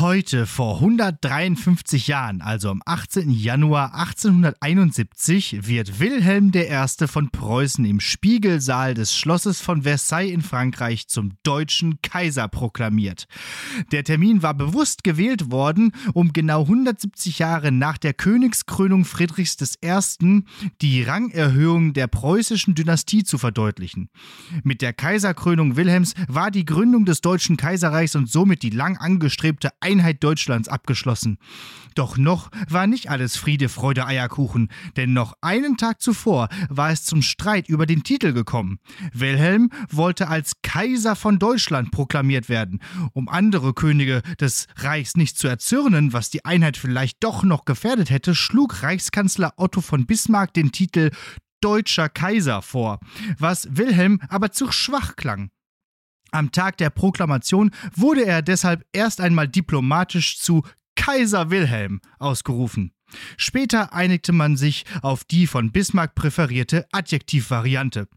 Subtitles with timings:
[0.00, 3.30] Heute, vor 153 Jahren, also am 18.
[3.30, 7.06] Januar 1871, wird Wilhelm I.
[7.06, 13.26] von Preußen im Spiegelsaal des Schlosses von Versailles in Frankreich zum deutschen Kaiser proklamiert.
[13.92, 20.44] Der Termin war bewusst gewählt worden, um genau 170 Jahre nach der Königskrönung Friedrichs I.
[20.80, 24.08] die Rangerhöhung der preußischen Dynastie zu verdeutlichen.
[24.62, 29.68] Mit der Kaiserkrönung Wilhelms war die Gründung des Deutschen Kaiserreichs und somit die lang angestrebte
[29.90, 31.38] Einheit Deutschlands abgeschlossen.
[31.94, 37.04] Doch noch war nicht alles Friede, Freude, Eierkuchen, denn noch einen Tag zuvor war es
[37.04, 38.78] zum Streit über den Titel gekommen.
[39.12, 42.80] Wilhelm wollte als Kaiser von Deutschland proklamiert werden,
[43.12, 48.10] um andere Könige des Reichs nicht zu erzürnen, was die Einheit vielleicht doch noch gefährdet
[48.10, 51.10] hätte, schlug Reichskanzler Otto von Bismarck den Titel
[51.60, 53.00] Deutscher Kaiser vor,
[53.38, 55.50] was Wilhelm aber zu schwach klang.
[56.32, 60.62] Am Tag der Proklamation wurde er deshalb erst einmal diplomatisch zu
[60.96, 62.92] Kaiser Wilhelm ausgerufen.
[63.36, 68.08] Später einigte man sich auf die von Bismarck präferierte Adjektivvariante.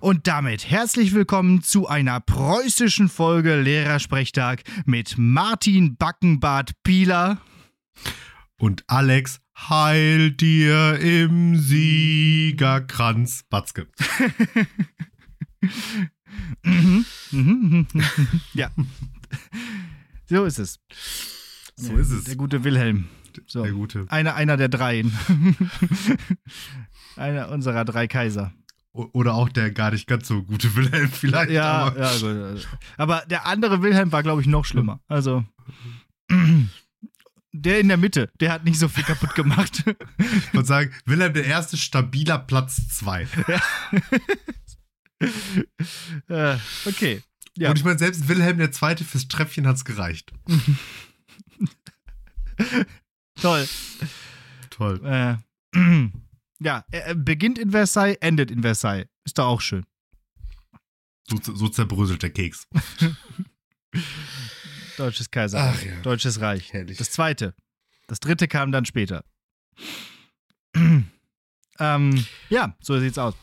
[0.00, 7.38] Und damit herzlich willkommen zu einer preußischen Folge Lehrersprechtag mit Martin Backenbart Pieler
[8.58, 13.88] und Alex Heil dir im Siegerkranz Batzke.
[18.54, 18.70] Ja.
[20.26, 20.80] So ist es.
[21.76, 22.24] So ist es.
[22.24, 23.08] Der gute Wilhelm.
[23.46, 23.62] So.
[23.62, 24.06] Der gute.
[24.08, 25.12] Einer, einer der dreien.
[27.16, 28.52] einer unserer drei Kaiser.
[28.92, 31.50] Oder auch der gar nicht ganz so gute Wilhelm vielleicht.
[31.50, 32.68] Ja, aber ja gut.
[32.96, 35.00] Aber der andere Wilhelm war, glaube ich, noch schlimmer.
[35.06, 35.44] Also.
[37.52, 39.84] Der in der Mitte, der hat nicht so viel kaputt gemacht.
[40.18, 43.22] Ich würde sagen, Wilhelm der Erste, stabiler Platz 2.
[43.22, 43.28] äh,
[46.86, 47.22] okay.
[47.56, 47.70] Ja.
[47.70, 50.32] Und ich meine, selbst Wilhelm der Zweite fürs Treppchen hat es gereicht.
[53.40, 53.68] Toll.
[54.70, 55.00] Toll.
[55.04, 55.36] Äh,
[56.60, 59.06] ja, er beginnt in Versailles, endet in Versailles.
[59.24, 59.84] Ist doch auch schön.
[61.28, 62.66] So, so zerbröselt der Keks.
[64.96, 65.76] Deutsches Kaiserreich.
[65.78, 66.00] Ach ja.
[66.02, 66.72] Deutsches Reich.
[66.72, 66.98] Herrlich.
[66.98, 67.54] Das zweite.
[68.06, 69.24] Das dritte kam dann später.
[71.78, 73.34] ähm, ja, so sieht's aus.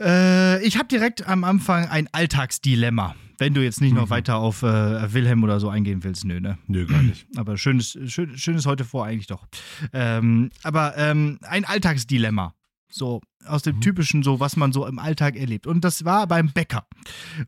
[0.00, 3.14] Äh, ich habe direkt am Anfang ein Alltagsdilemma.
[3.38, 4.10] Wenn du jetzt nicht noch Mhm.
[4.10, 6.56] weiter auf äh, Wilhelm oder so eingehen willst, nö, ne?
[6.68, 7.26] Nö, gar nicht.
[7.36, 9.46] Aber schönes, schön, schönes heute vor eigentlich doch.
[9.92, 12.54] Ähm, aber ähm, ein Alltagsdilemma.
[12.90, 13.80] So aus dem Mhm.
[13.80, 15.66] typischen, so was man so im Alltag erlebt.
[15.66, 16.86] Und das war beim Bäcker.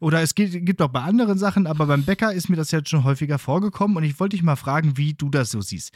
[0.00, 2.88] Oder es gibt, gibt auch bei anderen Sachen, aber beim Bäcker ist mir das jetzt
[2.90, 5.92] schon häufiger vorgekommen und ich wollte dich mal fragen, wie du das so siehst.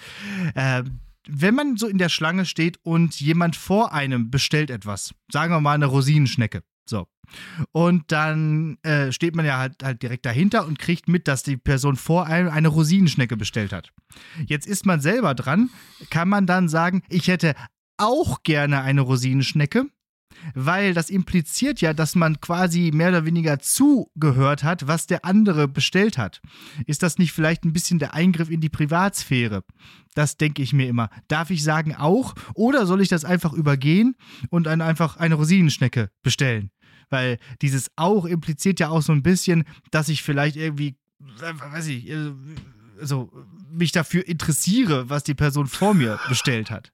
[0.54, 5.52] Ähm, wenn man so in der Schlange steht und jemand vor einem bestellt etwas, sagen
[5.52, 7.06] wir mal eine Rosinenschnecke, so.
[7.70, 11.56] Und dann äh, steht man ja halt, halt direkt dahinter und kriegt mit, dass die
[11.56, 13.92] Person vor einem eine Rosinenschnecke bestellt hat.
[14.46, 15.70] Jetzt ist man selber dran,
[16.10, 17.54] kann man dann sagen, ich hätte
[17.98, 19.86] auch gerne eine Rosinenschnecke,
[20.54, 25.68] weil das impliziert ja, dass man quasi mehr oder weniger zugehört hat, was der andere
[25.68, 26.40] bestellt hat.
[26.86, 29.64] Ist das nicht vielleicht ein bisschen der Eingriff in die Privatsphäre?
[30.14, 31.10] Das denke ich mir immer.
[31.28, 34.16] Darf ich sagen auch oder soll ich das einfach übergehen
[34.50, 36.70] und dann einfach eine Rosinenschnecke bestellen?
[37.10, 42.12] Weil dieses auch impliziert ja auch so ein bisschen, dass ich vielleicht irgendwie, weiß ich,
[43.00, 43.30] also
[43.70, 46.92] mich dafür interessiere, was die Person vor mir bestellt hat.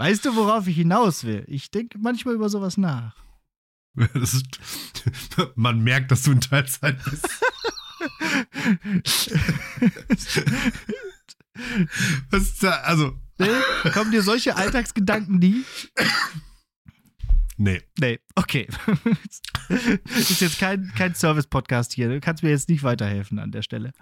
[0.00, 1.44] Weißt du, worauf ich hinaus will?
[1.46, 3.14] Ich denke manchmal über sowas nach.
[4.14, 4.46] Ist,
[5.56, 7.28] man merkt, dass du in Teilzeit bist.
[12.30, 12.70] Was ist da?
[12.80, 13.90] Also, Nee?
[13.92, 15.66] Kommen dir solche Alltagsgedanken nie?
[17.58, 17.82] nee.
[17.98, 18.68] Nee, okay.
[20.04, 22.08] ist jetzt kein, kein Service-Podcast hier.
[22.08, 23.92] Du kannst mir jetzt nicht weiterhelfen an der Stelle.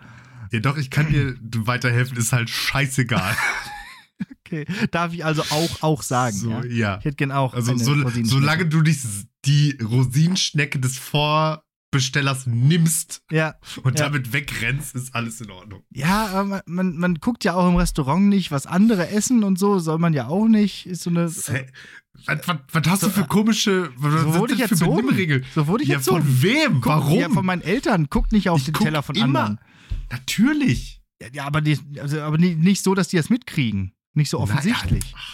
[0.53, 3.36] Ja, doch, ich kann dir weiterhelfen, ist halt scheißegal.
[4.47, 4.67] Okay.
[4.91, 6.37] Darf ich also auch, auch sagen?
[6.37, 6.65] So, ja?
[6.65, 6.99] ja.
[6.99, 7.55] Ich hätte gern auch.
[7.55, 9.01] Also, so, solange du nicht
[9.45, 14.07] die Rosinenschnecke des Vorbestellers nimmst Ja, und Ja.
[14.07, 15.83] damit wegrennst, ist alles in Ordnung.
[15.91, 19.59] ja aber man, man, man guckt ja auch im Restaurant nicht, was andere essen und
[19.59, 20.87] so, soll man ja auch nicht.
[20.87, 21.31] Ist so eine.
[21.31, 21.66] Hä?
[22.27, 24.87] Was, was, was hast du für komische was So wurde ich das für.
[24.87, 25.45] Benimmregeln?
[25.54, 26.22] So wurde ich Ja, erzogen.
[26.25, 26.72] von wem?
[26.81, 27.21] Guck, Warum?
[27.21, 28.09] Ja, von meinen Eltern.
[28.10, 29.41] Guckt nicht auf Ich den guck Teller von immer.
[29.45, 29.59] anderen.
[30.10, 31.01] Natürlich.
[31.33, 33.92] Ja, aber, nicht, also, aber nicht so, dass die das mitkriegen.
[34.18, 35.04] Nicht so offensichtlich.
[35.12, 35.24] Naja,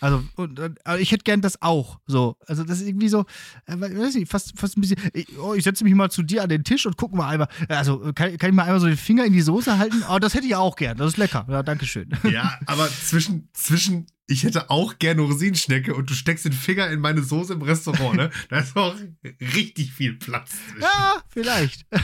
[0.00, 1.98] Also, und, aber ich hätte gern das auch.
[2.06, 2.36] So.
[2.46, 3.24] Also, das ist irgendwie so,
[3.66, 4.98] äh, weiß nicht, fast, fast ein bisschen.
[5.14, 7.48] Ich, oh, ich setze mich mal zu dir an den Tisch und guck mal einmal.
[7.68, 10.04] Also, kann, kann ich mal einmal so den Finger in die Soße halten?
[10.10, 10.98] Oh, das hätte ich auch gern.
[10.98, 11.46] Das ist lecker.
[11.48, 12.10] Ja, danke schön.
[12.30, 17.00] Ja, aber zwischen, zwischen, ich hätte auch gerne Rosinenschnecke und du steckst den Finger in
[17.00, 18.30] meine Soße im Restaurant, ne?
[18.50, 18.94] Da ist auch
[19.40, 20.82] richtig viel Platz zwischen.
[20.82, 21.86] Ja, vielleicht.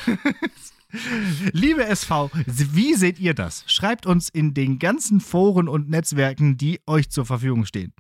[1.53, 3.65] Liebe SV, wie seht ihr das?
[3.67, 7.93] Schreibt uns in den ganzen Foren und Netzwerken, die euch zur Verfügung stehen.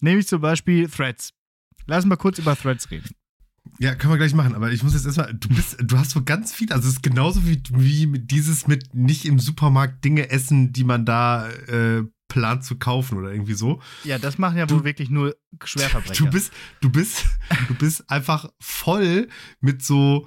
[0.00, 1.32] Nämlich zum Beispiel Threads.
[1.86, 3.10] Lass mal kurz über Threads reden.
[3.78, 6.22] Ja, können wir gleich machen, aber ich muss jetzt erstmal, du bist, du hast so
[6.22, 10.72] ganz viel, also es ist genauso wie, wie dieses mit nicht im Supermarkt Dinge essen,
[10.72, 13.80] die man da äh, plant zu kaufen oder irgendwie so.
[14.04, 16.24] Ja, das machen ja wohl wirklich nur Schwerverbrecher.
[16.24, 17.26] Du bist, du bist,
[17.68, 19.28] du bist einfach voll
[19.60, 20.26] mit so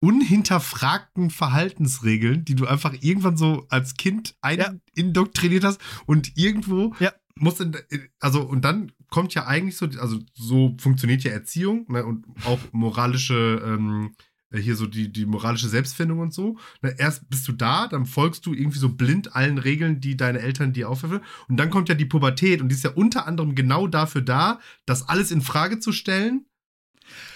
[0.00, 4.72] unhinterfragten Verhaltensregeln, die du einfach irgendwann so als Kind ein Ja.
[4.94, 7.12] indoktriniert hast und irgendwo Ja.
[7.36, 7.76] muss in,
[8.20, 12.60] also und dann kommt ja eigentlich so, also so funktioniert ja Erziehung ne, und auch
[12.72, 14.14] moralische ähm,
[14.54, 16.56] hier so die, die moralische Selbstfindung und so.
[16.80, 20.38] Ne, erst bist du da, dann folgst du irgendwie so blind allen Regeln, die deine
[20.40, 21.20] Eltern dir aufwerfen.
[21.48, 24.58] Und dann kommt ja die Pubertät und die ist ja unter anderem genau dafür da,
[24.86, 26.46] das alles in Frage zu stellen.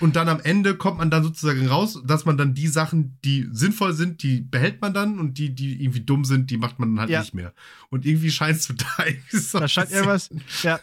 [0.01, 3.49] Und dann am Ende kommt man dann sozusagen raus, dass man dann die Sachen, die
[3.53, 6.91] sinnvoll sind, die behält man dann und die, die irgendwie dumm sind, die macht man
[6.91, 7.21] dann halt Ja.
[7.21, 7.53] nicht mehr.
[7.91, 10.31] Und irgendwie scheinst du da irgendwie so Da ein scheint irgendwas.
[10.63, 10.81] Ja.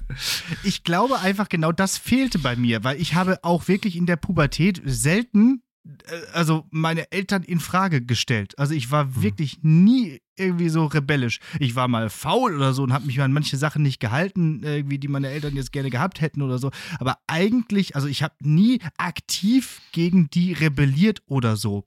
[0.63, 4.15] Ich glaube einfach genau das fehlte bei mir, weil ich habe auch wirklich in der
[4.15, 5.61] Pubertät selten,
[6.05, 8.57] äh, also meine Eltern in Frage gestellt.
[8.57, 9.21] Also ich war Hm.
[9.23, 11.39] wirklich nie irgendwie so rebellisch.
[11.59, 14.99] Ich war mal faul oder so und habe mich an manche Sachen nicht gehalten, irgendwie,
[14.99, 16.71] die meine Eltern jetzt gerne gehabt hätten oder so.
[16.99, 21.85] Aber eigentlich, also ich habe nie aktiv gegen die rebelliert oder so,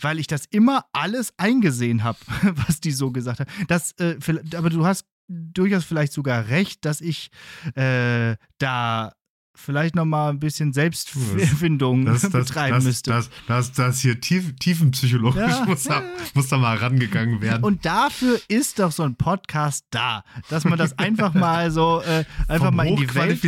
[0.00, 2.18] weil ich das immer alles eingesehen habe,
[2.66, 3.50] was die so gesagt haben.
[3.66, 4.16] Das, äh,
[4.54, 7.30] aber du hast durchaus vielleicht sogar recht, dass ich
[7.74, 9.12] äh, da
[9.58, 13.10] vielleicht noch mal ein bisschen Selbstfindung Das, das, betreiben das, müsste.
[13.10, 16.08] Das, das, das hier tief, tiefenpsychologisch Ja, muss, da, ja.
[16.34, 17.64] muss da mal rangegangen werden.
[17.64, 22.24] Und dafür ist doch so ein Podcast da, dass man das einfach mal so äh,
[22.46, 23.40] einfach vom, mal in die Welt.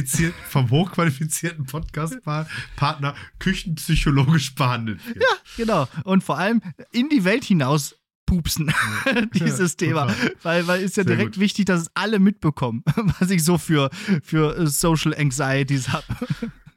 [0.49, 5.19] vom hochqualifizierten Podcast-Partner küchenpsychologisch behandelt wird.
[5.19, 5.89] Ja, genau.
[6.05, 6.61] Und vor allem
[6.93, 7.95] in die Welt hinaus
[8.31, 8.73] pupsen,
[9.35, 10.15] dieses Ja, Thema.
[10.45, 11.41] Weil, weil ist ja Sehr direkt gut.
[11.41, 12.85] wichtig, dass es alle mitbekommen,
[13.19, 13.91] was ich so für,
[14.23, 16.07] für äh, Social Anxieties habe.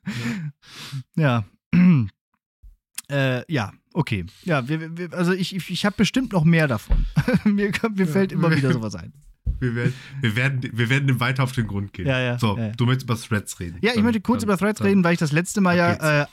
[1.15, 1.45] ja.
[3.11, 4.25] Äh, ja, okay.
[4.43, 7.05] Ja, wir, wir, also ich, ich, ich habe bestimmt noch mehr davon.
[7.43, 9.13] mir mir fällt immer wieder sowas ein.
[9.63, 12.05] Wir werden, wir, werden, wir werden dem weiter auf den Grund gehen.
[12.05, 12.71] Ja, ja, So, ja, ja.
[12.73, 13.77] du möchtest über Threads reden.
[13.81, 15.77] Ja, ich Dann- möchte kurz dann- über Threads dann- reden, weil ich das letzte Mal
[15.77, 16.25] ja äh,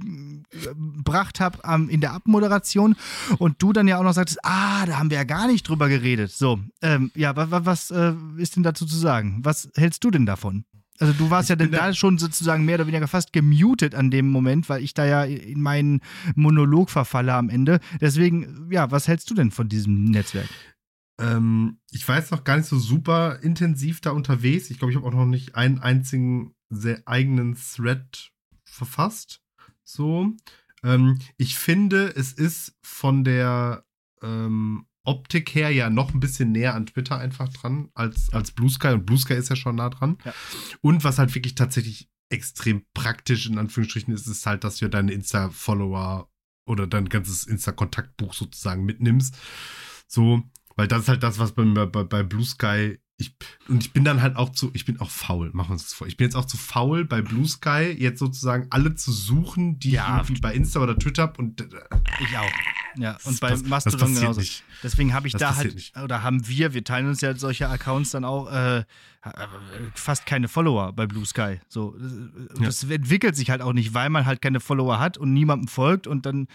[0.00, 2.96] aufgebracht habe ähm, in der Abmoderation
[3.38, 5.88] und du dann ja auch noch sagtest, ah, da haben wir ja gar nicht drüber
[5.88, 6.30] geredet.
[6.32, 9.40] So, ähm, ja, wa, wa, was äh, ist denn dazu zu sagen?
[9.42, 10.64] Was hältst du denn davon?
[10.98, 13.94] Also du warst ja bin dann da da- schon sozusagen mehr oder weniger fast gemutet
[13.94, 16.00] an dem Moment, weil ich da ja in meinen
[16.34, 17.80] Monolog verfalle am Ende.
[18.00, 20.48] Deswegen, ja, was hältst du denn von diesem Netzwerk?
[21.18, 24.70] Ähm, ich war jetzt noch gar nicht so super intensiv da unterwegs.
[24.70, 28.32] Ich glaube, ich habe auch noch nicht einen einzigen sehr eigenen Thread
[28.64, 29.40] verfasst.
[29.82, 30.32] So.
[30.82, 33.84] Ähm, ich finde, es ist von der
[34.22, 38.68] ähm, Optik her ja noch ein bisschen näher an Twitter einfach dran als, als Blue
[38.68, 38.88] Sky.
[38.88, 40.18] Und Blue Sky ist ja schon nah dran.
[40.24, 40.34] Ja.
[40.82, 45.12] Und was halt wirklich tatsächlich extrem praktisch in Anführungsstrichen ist, ist halt, dass du deine
[45.12, 46.28] Insta-Follower
[46.66, 49.38] oder dein ganzes Insta-Kontaktbuch sozusagen mitnimmst.
[50.08, 50.42] So,
[50.76, 52.98] weil das ist halt das, was bei, bei, bei Blue Sky.
[53.18, 53.34] Ich,
[53.68, 55.94] und ich bin dann halt auch zu, ich bin auch faul, machen wir uns das
[55.94, 56.06] vor.
[56.06, 59.92] Ich bin jetzt auch zu faul, bei Blue Sky jetzt sozusagen alle zu suchen, die
[59.92, 60.16] Ja.
[60.20, 61.64] ich irgendwie bei Insta oder Twitter hab und äh,
[62.20, 62.50] Ich auch.
[62.98, 64.40] Ja, und bei Mastodon genauso.
[64.40, 64.64] nicht.
[64.82, 65.96] Deswegen habe ich Das da halt, nicht.
[65.98, 68.84] oder haben wir, wir teilen uns ja solche Accounts dann auch, äh,
[69.94, 71.60] fast keine Follower bei Blue Sky.
[71.68, 71.96] So,
[72.58, 72.90] das, Ja.
[72.94, 76.26] entwickelt sich halt auch nicht, weil man halt keine Follower hat und niemandem folgt und
[76.26, 76.48] dann,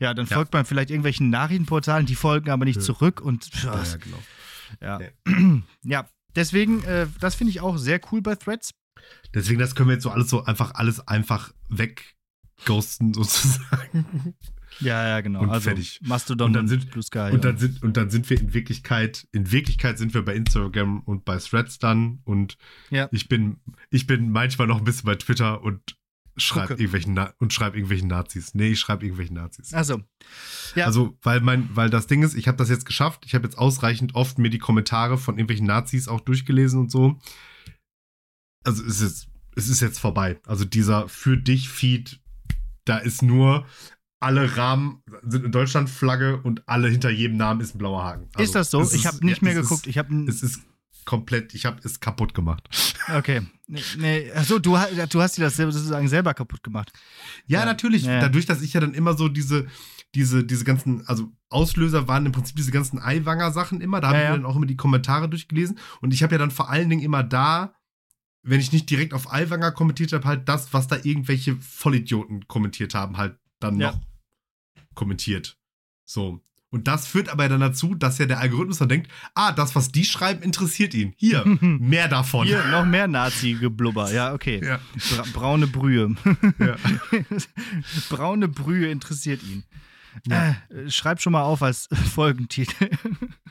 [0.00, 0.36] ja, dann Ja.
[0.36, 4.22] folgt man vielleicht irgendwelchen Nachrichtenportalen, die folgen aber nicht zurück und ja, ja, genau.
[4.80, 4.98] Ja.
[5.26, 5.62] Nee.
[5.82, 6.08] ja.
[6.36, 8.70] Deswegen, äh, das finde ich auch sehr cool bei Threads.
[9.34, 14.34] Deswegen, das können wir jetzt so alles so einfach, alles einfach wegghosten sozusagen.
[14.80, 15.42] Ja, ja, genau.
[15.42, 16.00] Und also fertig.
[16.02, 17.30] Mastodon Und dann sind- Blue Sky.
[17.32, 21.00] Und dann sind, und dann sind wir in Wirklichkeit, in Wirklichkeit sind wir bei Instagram
[21.00, 22.56] und bei Threads dann und
[22.90, 23.08] Ja.
[23.12, 23.58] ich bin,
[23.90, 25.96] ich bin manchmal noch ein bisschen bei Twitter und
[26.36, 26.82] schreibe Gucke.
[26.82, 28.54] irgendwelchen, Na und schreibe irgendwelchen Nazis.
[28.54, 29.72] Nee, ich schreibe irgendwelchen Nazis.
[29.72, 30.02] also,
[30.74, 30.86] ja.
[30.86, 33.24] Also, weil mein, weil das Ding ist, ich habe das jetzt geschafft.
[33.26, 37.18] Ich habe jetzt ausreichend oft mir die Kommentare von irgendwelchen Nazis auch durchgelesen und so.
[38.64, 40.40] Also es ist, es ist jetzt vorbei.
[40.46, 42.20] Also dieser für dich Feed,
[42.84, 43.66] da ist nur
[44.20, 48.28] alle Rahmen sind in Deutschland Flagge und alle hinter jedem Namen ist ein blauer Haken.
[48.32, 48.82] Also, ist das so?
[48.82, 49.82] Ich habe nicht ja, mehr geguckt.
[49.82, 50.62] Ist, ich habe es ist
[51.04, 52.68] komplett, ich habe es kaputt gemacht.
[53.16, 53.42] Okay.
[53.66, 54.32] Nee, nee.
[54.32, 54.76] Achso, du,
[55.10, 56.92] du hast dir das selber- sozusagen selber kaputt gemacht.
[57.46, 57.64] Ja, Ja.
[57.66, 58.04] natürlich.
[58.04, 58.20] Ja.
[58.20, 59.66] Dadurch, dass ich ja dann immer so diese,
[60.14, 64.00] diese, diese ganzen, also Auslöser waren im Prinzip diese ganzen Eiwanger-Sachen immer.
[64.00, 64.36] Da habe Ja, ich ja.
[64.36, 65.78] mir dann auch immer die Kommentare durchgelesen.
[66.00, 67.74] Und ich habe ja dann vor allen Dingen immer da,
[68.42, 72.94] wenn ich nicht direkt auf Eiwanger kommentiert habe, halt das, was da irgendwelche Vollidioten kommentiert
[72.94, 73.98] haben, halt dann noch
[74.94, 75.58] kommentiert.
[76.04, 76.40] So.
[76.74, 79.92] Und das führt aber dann dazu, dass ja der Algorithmus dann denkt, ah, das, was
[79.92, 81.14] die schreiben, interessiert ihn.
[81.16, 82.48] Hier, mehr davon.
[82.48, 84.12] Hier, noch mehr Nazi-Geblubber.
[84.12, 84.60] Ja, okay.
[84.60, 84.80] Ja.
[85.14, 86.16] Bra braune Brühe.
[86.58, 86.74] Ja.
[88.10, 89.62] braune Brühe interessiert ihn.
[90.26, 90.56] Ja.
[90.68, 92.90] Äh, schreib schon mal auf als Folgentitel.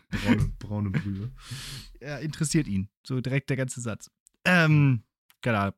[0.10, 1.32] Braune, braune Brühe.
[2.02, 2.90] ja, interessiert ihn.
[3.04, 4.12] So direkt der ganze Satz.
[4.44, 5.04] Ähm,
[5.40, 5.72] genau.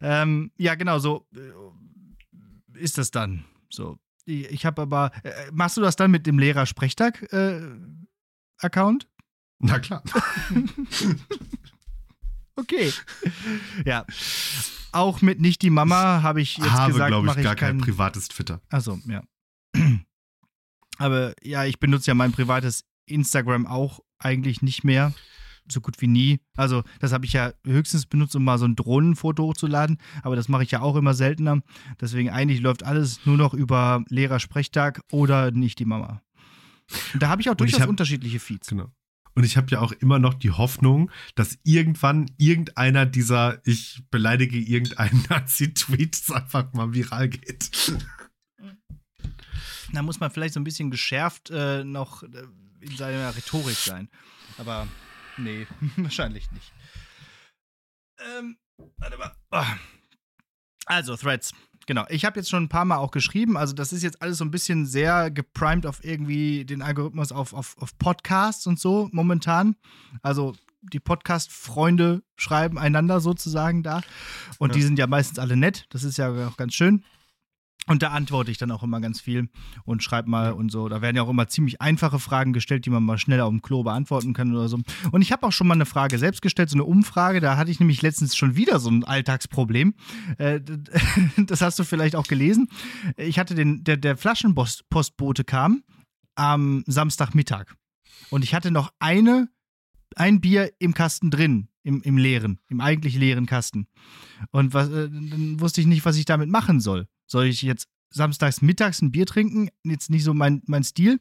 [0.00, 3.44] Ähm, ja, genau, so äh, ist das dann.
[3.68, 3.98] So.
[4.26, 5.12] Ich, habe aber.
[5.22, 9.08] Äh, machst du das dann mit dem Lehrer-Sprechtag-Account?
[9.58, 10.02] Na klar.
[12.58, 12.90] Okay.
[13.84, 14.06] ja.
[14.90, 17.54] Auch mit nicht die Mama habe ich jetzt Habe, gesagt, glaube mache ich, ich gar
[17.54, 18.62] kein kein privates Twitter.
[18.70, 19.22] Achso, ja.
[20.98, 25.12] Aber ja, ich benutze ja mein privates Instagram auch eigentlich nicht mehr.
[25.68, 26.40] So gut wie nie.
[26.56, 29.98] Also, das habe ich ja höchstens benutzt, um mal so ein Drohnenfoto hochzuladen.
[30.22, 31.60] Aber das mache ich ja auch immer seltener.
[32.00, 36.22] Deswegen eigentlich läuft alles nur noch über Lehrersprechtag oder nicht die Mama.
[37.14, 38.68] Und da habe ich auch Und ich durchaus hab- unterschiedliche Feeds.
[38.68, 38.92] Genau.
[39.34, 44.56] Und ich habe ja auch immer noch die Hoffnung, dass irgendwann irgendeiner dieser ich beleidige
[44.58, 47.70] irgendeinen Nazi-Tweets einfach mal viral geht.
[49.92, 52.28] Da muss man vielleicht so ein bisschen geschärft äh, noch äh,
[52.80, 54.08] in seiner Rhetorik sein.
[54.58, 54.86] Aber
[55.38, 55.66] nee,
[55.96, 56.72] wahrscheinlich nicht.
[58.18, 58.56] Ähm,
[58.98, 59.32] warte mal.
[59.50, 59.76] Ah.
[60.86, 61.52] Also, Threads.
[61.86, 62.04] Genau.
[62.08, 63.56] Ich habe jetzt schon ein paar Mal auch geschrieben.
[63.56, 67.52] Also, das ist jetzt alles so ein bisschen sehr geprimed auf irgendwie den Algorithmus auf,
[67.52, 69.76] auf, auf Podcasts und so momentan.
[70.22, 70.54] Also,
[70.92, 74.02] die Podcast-Freunde schreiben einander sozusagen da.
[74.58, 74.74] Und Ja.
[74.74, 75.86] die sind ja meistens alle nett.
[75.90, 77.04] Das ist ja auch ganz schön.
[77.88, 79.48] Und da antworte ich dann auch immer ganz viel
[79.84, 80.88] und schreibe mal und so.
[80.88, 83.62] Da werden ja auch immer ziemlich einfache Fragen gestellt, die man mal schnell auf dem
[83.62, 84.80] Klo beantworten kann oder so.
[85.12, 87.40] Und ich habe auch schon mal eine Frage selbst gestellt, so eine Umfrage.
[87.40, 89.94] Da hatte ich nämlich letztens schon wieder so ein Alltagsproblem.
[90.38, 90.60] Äh,
[91.36, 92.68] das hast du vielleicht auch gelesen.
[93.16, 95.84] Ich hatte den, der, der Flaschenpostbote kam
[96.34, 97.74] am Samstagmittag.
[98.30, 99.48] Und ich hatte noch eine,
[100.16, 103.86] ein Bier im Kasten drin, im, im leeren, im eigentlich leeren Kasten.
[104.50, 107.06] Und was, äh, dann wusste ich nicht, was ich damit machen soll.
[107.26, 109.68] Soll ich jetzt samstags mittags ein Bier trinken?
[109.84, 111.18] Jetzt nicht so mein, mein Stil.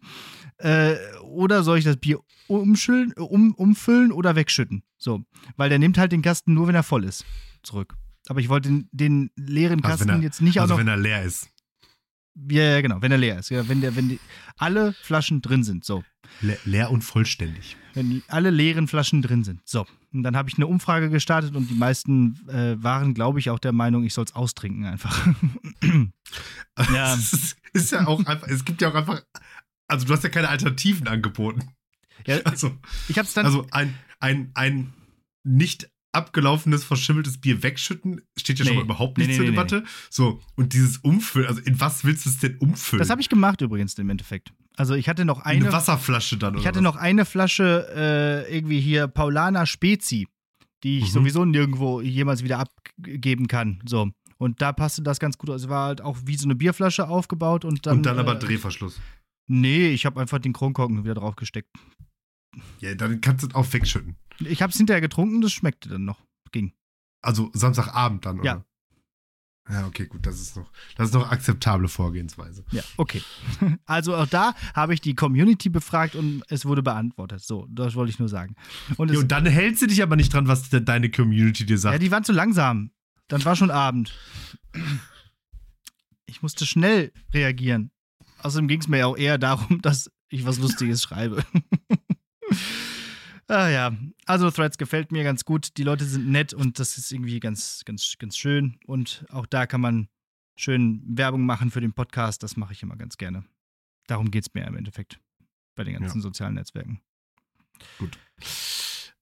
[0.57, 4.83] Äh, oder soll ich das Bier umschüllen, um, umfüllen oder wegschütten?
[4.97, 5.23] So.
[5.57, 7.25] Weil der nimmt halt den Kasten nur, wenn er voll ist,
[7.63, 7.95] zurück.
[8.27, 10.81] Aber ich wollte den, den leeren Also Kasten wenn er- jetzt nicht also auch noch.
[10.85, 11.49] wenn er leer ist.
[12.49, 13.49] Ja, ja, genau, wenn er leer ist.
[13.49, 14.19] Ja, wenn, der, wenn die,
[14.57, 15.85] alle Flaschen drin sind.
[15.85, 16.03] So.
[16.41, 17.77] Le leer und vollständig.
[17.93, 19.61] Wenn alle leeren Flaschen drin sind.
[19.63, 19.85] So.
[20.11, 23.59] Und dann habe ich eine Umfrage gestartet und die meisten äh, waren, glaube ich, auch
[23.59, 25.27] der Meinung, ich soll es austrinken einfach.
[26.91, 27.13] Ja.
[27.13, 29.21] Es ist, ja auch einfach, es gibt ja auch einfach,
[29.87, 31.61] also du hast ja keine Alternativen angeboten.
[32.25, 32.75] ja, Also,
[33.07, 33.45] ich habe es dann.
[33.45, 34.93] also ein, ein, ein
[35.43, 38.79] nicht abgelaufenes, verschimmeltes Bier wegschütten, steht ja schon Nee.
[38.79, 39.83] mal überhaupt nicht nee, zur nee, Debatte.
[40.09, 42.99] So, und dieses Umfüllen, also in was willst du es denn umfüllen?
[42.99, 44.51] das habe ich gemacht übrigens im Endeffekt.
[44.77, 45.73] Also ich hatte noch eine eine.
[45.73, 46.83] Wasserflasche dann, Ich oder hatte was?
[46.83, 47.87] noch eine Flasche
[48.47, 50.27] äh, irgendwie hier Paulaner Spezi,
[50.83, 51.09] die ich Mhm.
[51.11, 53.81] sowieso nirgendwo jemals wieder abgeben kann.
[53.85, 54.09] So.
[54.37, 55.49] Und da passte das ganz gut.
[55.49, 57.97] Also war halt auch wie so eine Bierflasche aufgebaut und dann.
[57.97, 58.99] Und dann aber äh, Drehverschluss.
[59.47, 61.69] Nee, ich habe einfach den Kronkorken wieder draufgesteckt.
[62.79, 64.15] Ja, dann kannst du es auch wegschütten.
[64.39, 66.19] Ich habe es hinterher getrunken, das schmeckte dann noch.
[66.51, 66.73] Ging.
[67.21, 68.45] Also Samstagabend dann, oder?
[68.45, 68.65] Ja.
[69.67, 72.63] Ja, okay, gut, das ist noch, das ist noch akzeptable Vorgehensweise.
[72.69, 73.23] Ja, okay.
[73.85, 77.41] Also auch da habe ich die Community befragt und es wurde beantwortet.
[77.41, 78.55] So, das wollte ich nur sagen.
[78.97, 81.73] Und, Ja, und dann hältst du dich aber nicht dran, was de- deine Community dir
[81.73, 82.01] ja, sagt.
[82.03, 82.91] die waren zu langsam.
[83.27, 84.13] Dann war schon Abend.
[86.27, 87.89] Ich musste schnell reagieren.
[88.43, 91.43] Außerdem ging es mir ja auch eher darum, dass ich was Lustiges schreibe.
[93.47, 95.77] ah ja, also Threads gefällt mir ganz gut.
[95.77, 98.77] Die Leute sind nett und das ist irgendwie ganz, ganz, ganz schön.
[98.85, 100.07] Und auch da kann man
[100.55, 102.43] schön Werbung machen für den Podcast.
[102.43, 103.43] Das mache ich immer ganz gerne.
[104.07, 105.19] Darum geht es mir im Endeffekt
[105.75, 107.01] bei den ganzen sozialen Netzwerken.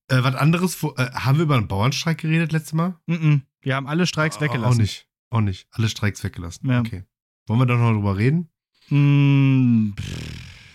[0.08, 3.00] Äh, was anderes, äh, haben wir über einen Bauernstreik geredet letztes Mal?
[3.08, 3.44] Mhm.
[3.62, 4.82] Wir haben alle Streiks Auch weggelassen.
[4.82, 5.08] nicht.
[5.30, 5.68] Auch nicht.
[5.72, 6.70] Alle Streiks weggelassen.
[6.70, 6.80] Ja.
[6.82, 7.04] Okay.
[7.48, 8.50] Wollen wir doch noch drüber reden?
[8.90, 9.94] Mm,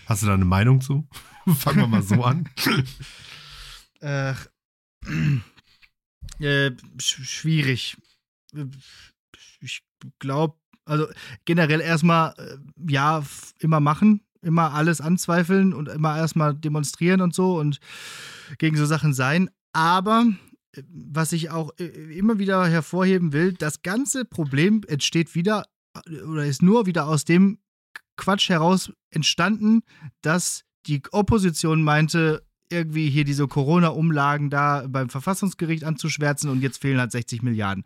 [0.07, 1.07] Hast du da eine Meinung zu?
[1.55, 2.49] Fangen wir mal so an.
[3.99, 4.33] äh,
[6.39, 7.97] äh, sch schwierig.
[8.55, 8.65] Äh,
[9.61, 9.83] Ich
[10.19, 11.07] glaube, also
[11.45, 12.57] generell erstmal, äh,
[12.89, 13.23] ja,
[13.59, 17.79] immer machen, immer alles anzweifeln und immer erstmal demonstrieren und so und
[18.57, 19.49] gegen so Sachen sein.
[19.73, 20.25] Aber
[20.73, 25.65] äh, was ich auch immer wieder hervorheben will, das ganze Problem entsteht wieder
[26.27, 27.59] oder ist nur wieder aus dem
[28.15, 29.81] Quatsch heraus entstanden,
[30.21, 36.99] dass die Opposition meinte, irgendwie hier diese Corona-Umlagen da beim Verfassungsgericht anzuschwärzen und jetzt fehlen
[36.99, 37.83] halt 60 Milliarden.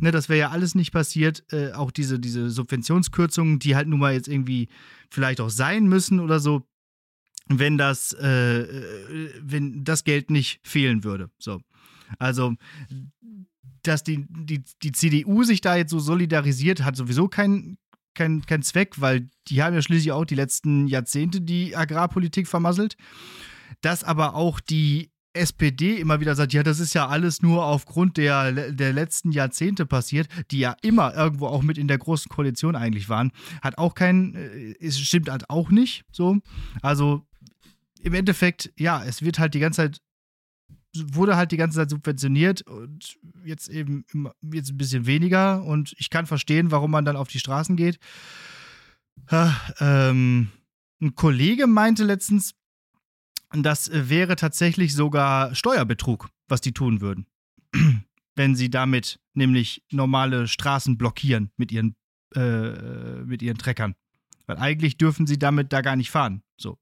[0.00, 1.44] Ne, das wäre ja alles nicht passiert.
[1.52, 4.68] Äh, auch diese, diese Subventionskürzungen, die halt nun mal jetzt irgendwie
[5.10, 6.66] vielleicht auch sein müssen oder so,
[7.48, 11.30] wenn das, äh, äh wenn das Geld nicht fehlen würde.
[11.38, 11.60] So.
[12.18, 12.54] Also,
[13.82, 17.78] dass die, die, die CDU sich da jetzt so solidarisiert, hat sowieso keinen
[18.14, 22.96] kein, kein Zweck, weil die haben ja schließlich auch die letzten Jahrzehnte die Agrarpolitik vermasselt.
[23.80, 28.16] Dass aber auch die SPD immer wieder sagt, ja, das ist ja alles nur aufgrund
[28.16, 32.76] der, der letzten Jahrzehnte passiert, die ja immer irgendwo auch mit in der großen Koalition
[32.76, 36.38] eigentlich waren, hat auch kein, äh, es stimmt halt auch nicht so.
[36.82, 37.26] Also
[38.00, 40.00] im Endeffekt, ja, es wird halt die ganze Zeit
[40.94, 44.04] wurde halt die ganze Zeit subventioniert und jetzt eben
[44.52, 45.62] jetzt ein bisschen weniger.
[45.64, 47.98] Und ich kann verstehen, warum man dann auf die Straßen geht.
[49.30, 50.48] Ähm,
[51.00, 52.54] ein Kollege meinte letztens,
[53.54, 57.26] das wäre tatsächlich sogar Steuerbetrug, was die tun würden.
[58.34, 61.96] Wenn sie damit nämlich normale Straßen blockieren mit ihren,
[62.34, 63.94] äh, mit ihren Treckern.
[64.46, 66.42] Weil eigentlich dürfen sie damit da gar nicht fahren.
[66.56, 66.78] So.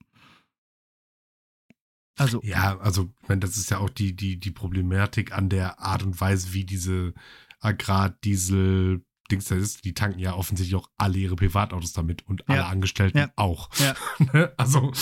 [2.16, 5.80] Also ja, also ich meine, das ist ja auch die, die, die Problematik an der
[5.80, 7.14] Art und Weise, wie diese
[7.60, 9.84] Agrardiesel Dings da ist.
[9.84, 13.30] Die tanken ja offensichtlich auch alle ihre Privatautos damit und alle Angestellten ja.
[13.36, 13.70] auch.
[13.78, 13.94] Ja.
[14.56, 14.92] Also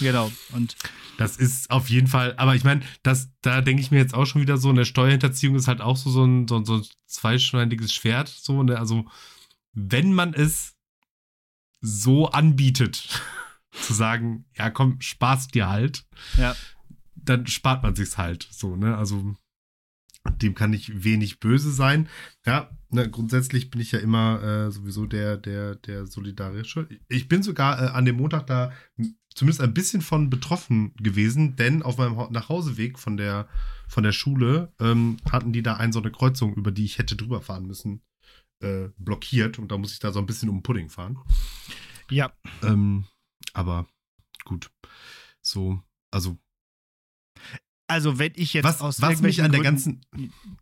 [0.00, 0.30] Genau.
[0.52, 0.76] Und
[1.16, 4.26] das ist auf jeden Fall, aber ich meine, das, da denke ich mir jetzt auch
[4.26, 7.94] schon wieder so, eine Steuerhinterziehung ist halt auch so, so, ein, so, so ein zweischneidiges
[7.94, 8.28] Schwert.
[8.28, 8.78] So, ne?
[8.78, 9.06] Also,
[9.72, 10.74] wenn man es
[11.80, 13.22] so anbietet,
[13.70, 16.04] zu sagen, ja komm, sparst dir halt.
[16.36, 16.56] Ja.
[17.14, 18.48] Dann spart man sich's halt.
[18.50, 18.96] So, ne?
[18.96, 19.36] Also
[20.42, 22.08] dem kann ich wenig böse sein.
[22.44, 26.88] Ja, ne, grundsätzlich bin ich ja immer äh, sowieso der, der, der solidarische.
[27.08, 28.72] Ich bin sogar äh, an dem Montag da
[29.34, 33.48] zumindest ein bisschen von betroffen gewesen, denn auf meinem Nachhauseweg von der,
[33.86, 37.16] von der Schule ähm, hatten die da eine so eine Kreuzung, über die ich hätte
[37.16, 38.02] drüber fahren müssen,
[38.60, 41.18] äh, blockiert und da muss ich da so ein bisschen um Pudding fahren.
[42.10, 42.32] Ja.
[42.62, 43.04] Ähm,
[43.52, 43.86] aber
[44.44, 44.70] gut.
[45.42, 46.38] So, also.
[47.88, 50.00] Also, wenn ich jetzt was, aus was mich an der ganzen.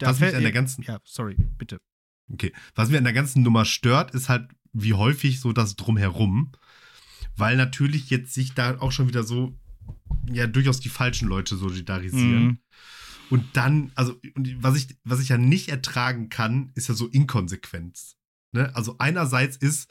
[0.01, 0.83] Was mich an der ganzen.
[0.83, 1.81] Ja, sorry, bitte.
[2.33, 2.53] Okay.
[2.75, 6.53] Was mir an der ganzen Nummer stört, ist halt, wie häufig so das Drumherum.
[7.37, 9.59] Weil natürlich jetzt sich da auch schon wieder so,
[10.31, 12.45] ja, durchaus die falschen Leute solidarisieren.
[12.45, 12.59] Mhm.
[13.31, 14.21] Und dann, also,
[14.59, 18.17] was ich, was ich ja nicht ertragen kann, ist ja so Inkonsequenz.
[18.53, 18.75] Ne?
[18.77, 19.91] Also, einerseits ist,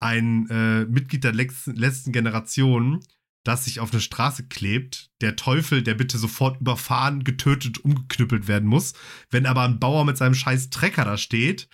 [0.00, 3.00] ein äh, Mitglied der letzten, letzten Generation,
[3.48, 8.68] das sich auf eine Straße klebt, der Teufel, der bitte sofort überfahren, getötet, umgeknüppelt werden
[8.68, 8.92] muss.
[9.30, 11.68] Wenn aber ein Bauer mit seinem scheiß Trecker da steht,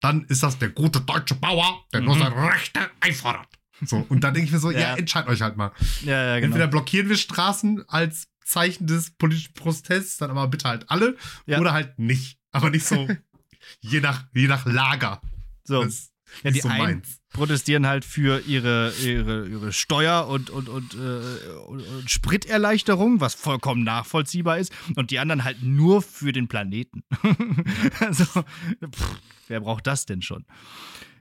[0.00, 2.06] dann ist das der gute deutsche Bauer, der mhm.
[2.06, 3.46] nur seine Rechte einfordert.
[3.84, 4.80] So, und dann denke ich mir so, ja.
[4.80, 5.72] ja, entscheidet euch halt mal.
[6.02, 6.46] Ja, ja, genau.
[6.46, 11.60] Entweder blockieren wir Straßen als Zeichen des politischen Protests, dann aber bitte halt alle, ja.
[11.60, 12.38] oder halt nicht.
[12.50, 13.06] Aber nicht so,
[13.80, 15.20] je, nach, je nach Lager.
[15.64, 15.84] So.
[15.84, 16.10] Das
[16.42, 21.58] ja, die so einen protestieren halt für ihre, ihre, ihre Steuer- und, und, und, äh,
[21.66, 27.04] und, und, Spriterleichterung, was vollkommen nachvollziehbar ist, und die anderen halt nur für den Planeten.
[28.00, 30.44] also, pff, wer braucht das denn schon?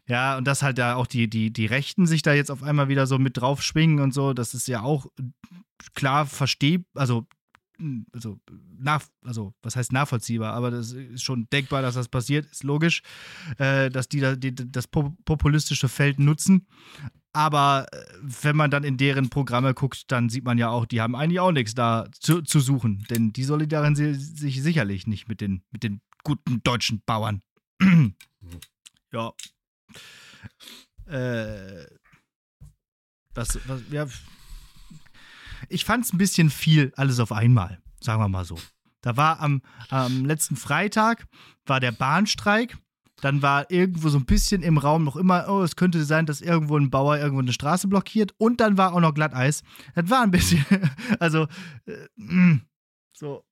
[0.07, 2.87] Ja, und dass halt da auch die, die, die Rechten sich da jetzt auf einmal
[2.87, 5.07] wieder so mit drauf schwingen und so, das ist ja auch
[5.93, 7.27] klar verstehbar, also
[8.11, 8.39] also,
[8.77, 13.01] nach, also was heißt nachvollziehbar, aber das ist schon denkbar, dass das passiert, ist logisch,
[13.57, 16.67] äh, dass die, da, die das populistische Feld nutzen.
[17.33, 21.01] Aber äh, wenn man dann in deren Programme guckt, dann sieht man ja auch, die
[21.01, 23.05] haben eigentlich auch nichts da zu, zu suchen.
[23.09, 27.41] Denn die solidarisieren sich sicherlich nicht mit den, mit den guten deutschen Bauern.
[29.13, 29.33] ja.
[31.05, 31.85] Äh,
[33.35, 34.07] was, was, ja,
[35.69, 38.57] ich fand es ein bisschen viel, alles auf einmal, sagen wir mal so.
[39.01, 41.27] Da war am, am letzten Freitag
[41.65, 42.77] war der Bahnstreik.
[43.21, 46.41] Dann war irgendwo so ein bisschen im Raum noch immer, oh, es könnte sein, dass
[46.41, 48.33] irgendwo ein Bauer irgendwo eine Straße blockiert.
[48.37, 49.63] Und dann war auch noch Glatteis.
[49.95, 50.63] Das war ein bisschen,
[51.19, 51.47] also,
[51.85, 52.61] äh, mm,
[53.13, 53.43] so,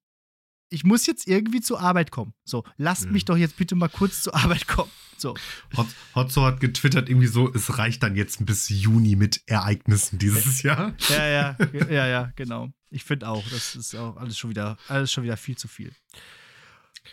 [0.69, 2.33] ich muss jetzt irgendwie zur Arbeit kommen.
[2.43, 3.11] So, lasst ja.
[3.11, 4.91] mich doch jetzt bitte mal kurz zur Arbeit kommen.
[5.17, 5.35] So.
[5.77, 10.63] Hot, Hotzo hat getwittert irgendwie so, es reicht dann jetzt bis Juni mit Ereignissen dieses
[10.63, 10.93] Jahr.
[11.09, 11.57] Ja, ja,
[11.89, 12.69] ja, ja, genau.
[12.89, 15.93] Ich finde auch, das ist auch alles schon wieder, alles schon wieder viel zu viel.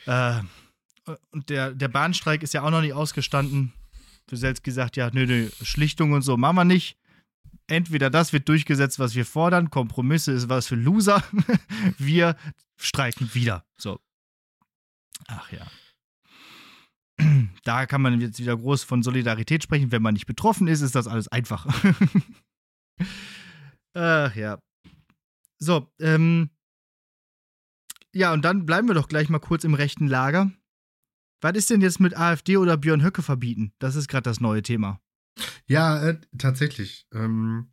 [0.06, 0.40] Äh,
[1.30, 3.72] und der, der Bahnstreik ist ja auch noch nicht ausgestanden.
[4.28, 6.96] Für selbst gesagt, ja, nö, nö, Schlichtung und so machen wir nicht
[7.66, 11.22] entweder das wird durchgesetzt, was wir fordern, Kompromisse ist was für Loser,
[11.98, 12.36] wir
[12.84, 13.64] streiken wieder.
[13.78, 14.00] So.
[15.28, 15.66] Ach ja.
[17.64, 19.92] Da kann man jetzt wieder groß von Solidarität sprechen.
[19.92, 21.66] Wenn man nicht betroffen ist, ist das alles einfach.
[23.94, 24.58] Ach ja.
[25.58, 26.50] So, ähm,
[28.14, 30.50] Ja, und dann bleiben wir doch gleich mal kurz im rechten Lager.
[31.40, 33.72] Was ist denn jetzt mit AfD oder Björn Höcke verbieten?
[33.78, 35.00] Das ist gerade das neue Thema.
[35.66, 37.06] Ja, äh, tatsächlich.
[37.12, 37.71] Ähm,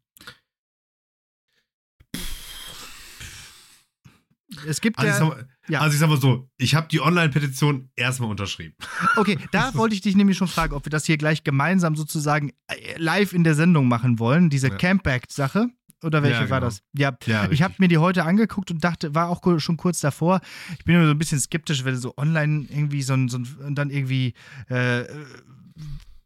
[4.67, 5.15] Es gibt also, ja.
[5.15, 5.79] ich mal, ja.
[5.81, 8.75] also ich sag mal so, ich habe die Online-Petition erstmal unterschrieben.
[9.15, 12.51] Okay, da wollte ich dich nämlich schon fragen, ob wir das hier gleich gemeinsam sozusagen
[12.67, 14.75] äh, live in der Sendung machen wollen, diese Ja.
[14.75, 15.69] Campact-Sache.
[16.01, 16.69] Oder welche Ja, war genau.
[16.69, 16.81] das?
[16.93, 20.39] Ja, Ja, ich habe mir die heute angeguckt und dachte, war auch schon kurz davor.
[20.77, 23.47] Ich bin immer so ein bisschen skeptisch, wenn so online irgendwie so ein, so ein
[23.65, 24.33] und dann irgendwie,
[24.69, 25.03] äh,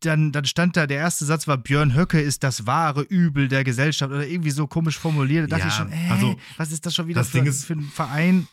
[0.05, 3.63] dann, dann stand da, der erste Satz war, Björn Höcke ist das wahre Übel der
[3.63, 5.43] Gesellschaft oder irgendwie so komisch formuliert.
[5.51, 7.45] Da dachte Ja, ich schon, äh, also, was ist das schon wieder das für, Ding
[7.47, 8.47] ist- für ein Verein?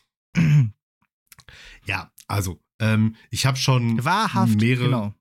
[1.85, 5.15] Ja, also, ähm, ich habe schon Wahrhaft, mehrere, genau.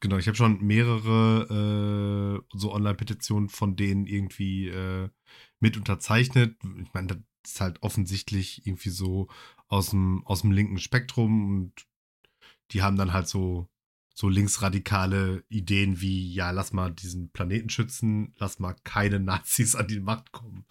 [0.00, 5.08] genau, ich habe schon mehrere äh, so Online-Petitionen von denen irgendwie äh,
[5.60, 6.56] mit unterzeichnet.
[6.82, 9.28] Ich meine, das ist halt offensichtlich irgendwie so
[9.68, 11.72] aus dem, aus dem linken Spektrum und
[12.72, 13.68] die haben dann halt so,
[14.20, 19.88] so linksradikale Ideen wie, ja, lass mal diesen Planeten schützen, lass mal keine Nazis an
[19.88, 20.66] die Macht kommen.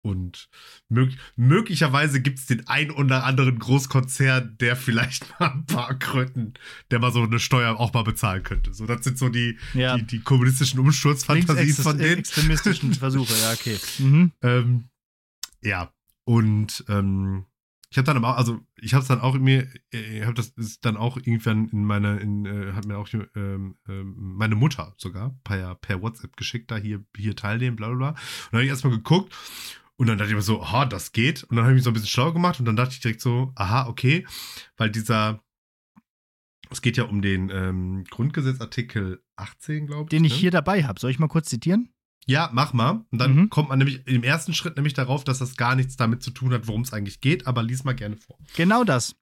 [0.00, 0.48] Und
[0.88, 6.54] mög möglicherweise gibt es den ein oder anderen Großkonzern, der vielleicht mal ein paar Kröten,
[6.90, 8.72] der mal so eine Steuer auch mal bezahlen könnte.
[8.72, 9.96] So, das sind so die, Ja.
[9.98, 12.20] die, die kommunistischen Umsturzfantasien von denen.
[12.20, 13.76] extremistischen Versuche, ja, okay.
[13.98, 14.32] Mhm.
[14.42, 14.84] Ähm,
[15.62, 15.92] ja,
[16.24, 17.44] und ähm,
[17.96, 20.34] ich habe dann aber auch, also ich habe es dann auch in mir, ich habe
[20.34, 24.54] das ist dann auch irgendwann in meine, in, äh, hat mir auch ähm, ähm, meine
[24.54, 28.08] Mutter sogar per, per WhatsApp geschickt, da hier, hier teilnehmen, bla bla bla.
[28.10, 28.18] Und
[28.50, 29.34] dann habe ich erstmal geguckt
[29.96, 31.44] und dann dachte ich mir so, aha, das geht.
[31.44, 33.22] Und dann habe ich mich so ein bisschen schlau gemacht und dann dachte ich direkt
[33.22, 34.26] so, aha, okay,
[34.76, 35.42] weil dieser,
[36.68, 40.08] es geht ja um den ähm, Grundgesetzartikel 18, glaube ich.
[40.10, 40.38] Den ich ne?
[40.38, 41.00] hier dabei habe.
[41.00, 41.88] Soll ich mal kurz zitieren?
[42.28, 43.04] Ja, mach mal.
[43.10, 43.50] Und dann Mhm.
[43.50, 46.52] kommt man nämlich im ersten Schritt nämlich darauf, dass das gar nichts damit zu tun
[46.52, 48.36] hat, worum es eigentlich geht, aber lies mal gerne vor.
[48.56, 49.14] Genau das.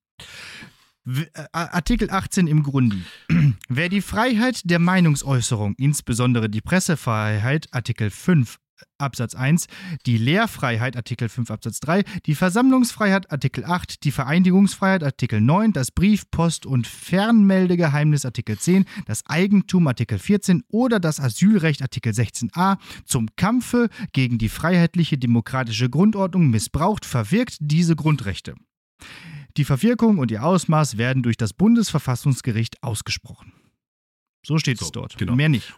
[1.07, 2.97] Äh, Artikel 18 im Grunde.
[3.69, 8.57] Wer die Freiheit der Meinungsäußerung, insbesondere die Pressefreiheit, Artikel 5
[8.99, 9.66] Absatz 1,
[10.07, 15.90] die Lehrfreiheit, Artikel 5 Absatz 3, die Versammlungsfreiheit, Artikel 8, die Vereinigungsfreiheit, Artikel 9, das
[15.90, 22.79] Brief-, Post- und Fernmeldegeheimnis, Artikel 10, das Eigentum, Artikel 14 oder das Asylrecht, Artikel 16a,
[23.05, 28.55] zum Kampfe gegen die freiheitliche demokratische Grundordnung missbraucht, verwirkt diese Grundrechte.
[29.57, 33.53] Die Verwirkung und ihr Ausmaß werden durch das Bundesverfassungsgericht ausgesprochen.
[34.44, 35.16] So steht So, es dort.
[35.16, 35.35] genau.
[35.37, 35.75] Mehr nicht.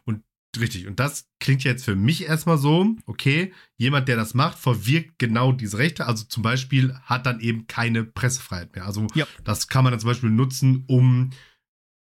[0.60, 0.86] Richtig.
[0.86, 5.52] Und das klingt jetzt für mich erstmal so, okay, jemand, der das macht, verwirkt genau
[5.52, 6.06] diese Rechte.
[6.06, 8.86] Also zum Beispiel hat dann eben keine Pressefreiheit mehr.
[8.86, 9.26] Also Ja.
[9.44, 11.30] das kann man dann zum Beispiel nutzen, um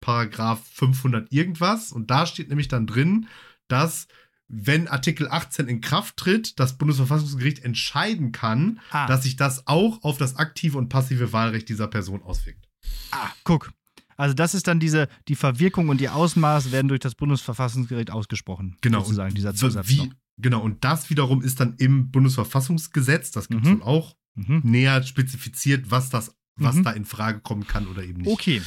[0.00, 1.90] Paragraph 500 irgendwas.
[1.92, 3.26] Und da steht nämlich dann drin,
[3.68, 4.06] dass
[4.48, 10.02] wenn Artikel 18 in Kraft tritt, das Bundesverfassungsgericht entscheiden kann, Ah, dass sich das auch
[10.04, 12.68] auf das aktive und passive Wahlrecht dieser Person auswirkt.
[13.10, 13.72] ah, guck.
[14.18, 18.76] Also das ist dann diese, die Verwirkung und ihr Ausmaß werden durch das Bundesverfassungsgericht ausgesprochen.
[18.80, 19.00] Genau.
[19.00, 20.10] Sozusagen, und dieser Zusatz wie.
[20.38, 23.82] Genau, und das wiederum ist dann im Bundesverfassungsgesetz, das gibt es Mhm.
[23.82, 24.60] auch, Mhm.
[24.64, 26.82] näher spezifiziert, was das, was Mhm.
[26.84, 28.30] da in Frage kommen kann oder eben nicht.
[28.30, 28.62] Okay.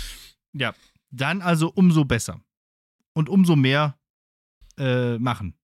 [0.53, 0.73] Ja.
[1.11, 2.39] Dann also umso besser.
[3.13, 3.95] Und umso mehr
[4.77, 5.55] äh, machen.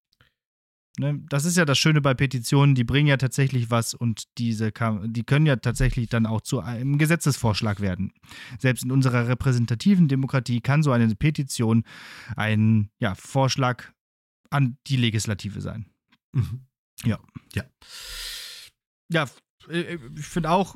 [1.00, 1.22] Ne?
[1.30, 4.72] Das ist ja das Schöne bei Petitionen, die bringen ja tatsächlich was und diese
[5.06, 8.14] die können ja tatsächlich dann auch zu einem Gesetzesvorschlag werden.
[8.60, 11.84] Selbst in unserer repräsentativen Demokratie kann so eine Petition
[12.36, 13.92] ein ja, Vorschlag
[14.50, 15.86] an die Legislative sein.
[16.34, 16.66] Mhm.
[19.10, 19.28] Ja,
[19.70, 20.76] äh, ich finde auch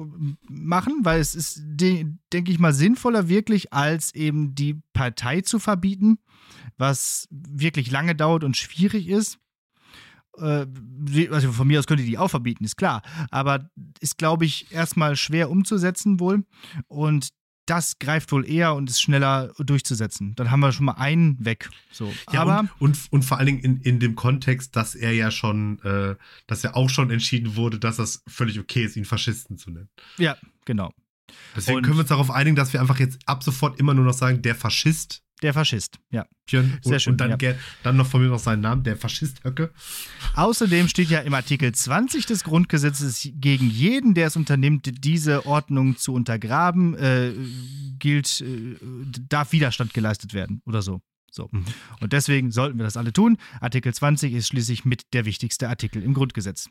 [0.50, 5.60] machen, weil es ist, de denke ich mal, sinnvoller wirklich, als eben die Partei zu
[5.60, 6.20] verbieten,
[6.78, 9.40] was wirklich lange dauert und schwierig ist.
[10.42, 13.02] Äh, also von mir aus könnte die auch verbieten, ist klar.
[13.32, 16.44] Aber ist, glaube ich, erstmal schwer umzusetzen wohl.
[16.88, 17.30] Und
[17.70, 20.34] das greift wohl eher und ist schneller durchzusetzen.
[20.36, 21.70] Dann haben wir schon mal einen weg.
[21.92, 22.12] So.
[22.32, 25.30] Ja, Aber und, und, und vor allen Dingen in, in dem Kontext, dass er ja
[25.30, 26.16] schon, äh,
[26.48, 29.90] dass ja auch schon entschieden wurde, dass das völlig okay ist, ihn Faschisten zu nennen.
[30.18, 30.92] ja, genau.
[31.56, 34.06] Deswegen Und- können wir uns darauf einigen, dass wir einfach jetzt ab sofort immer nur
[34.06, 35.22] noch sagen, der Faschist.
[35.42, 36.26] Der Faschist, ja.
[36.48, 37.54] Björn, Sehr und, schön, und dann, ja.
[37.84, 39.72] dann noch von mir noch seinen Namen, der Faschist Höcke.
[40.36, 45.96] Außerdem steht ja im Artikel 20 des Grundgesetzes gegen jeden, der es unternimmt, diese Ordnung
[45.96, 47.32] zu untergraben, äh,
[48.00, 48.76] gilt, äh,
[49.30, 51.02] darf Widerstand geleistet werden oder so.
[51.32, 51.48] So.
[51.52, 51.64] Mhm.
[52.02, 53.38] Und deswegen sollten wir das alle tun.
[53.62, 56.70] Artikel 20 ist schließlich mit der wichtigste Artikel im Grundgesetz.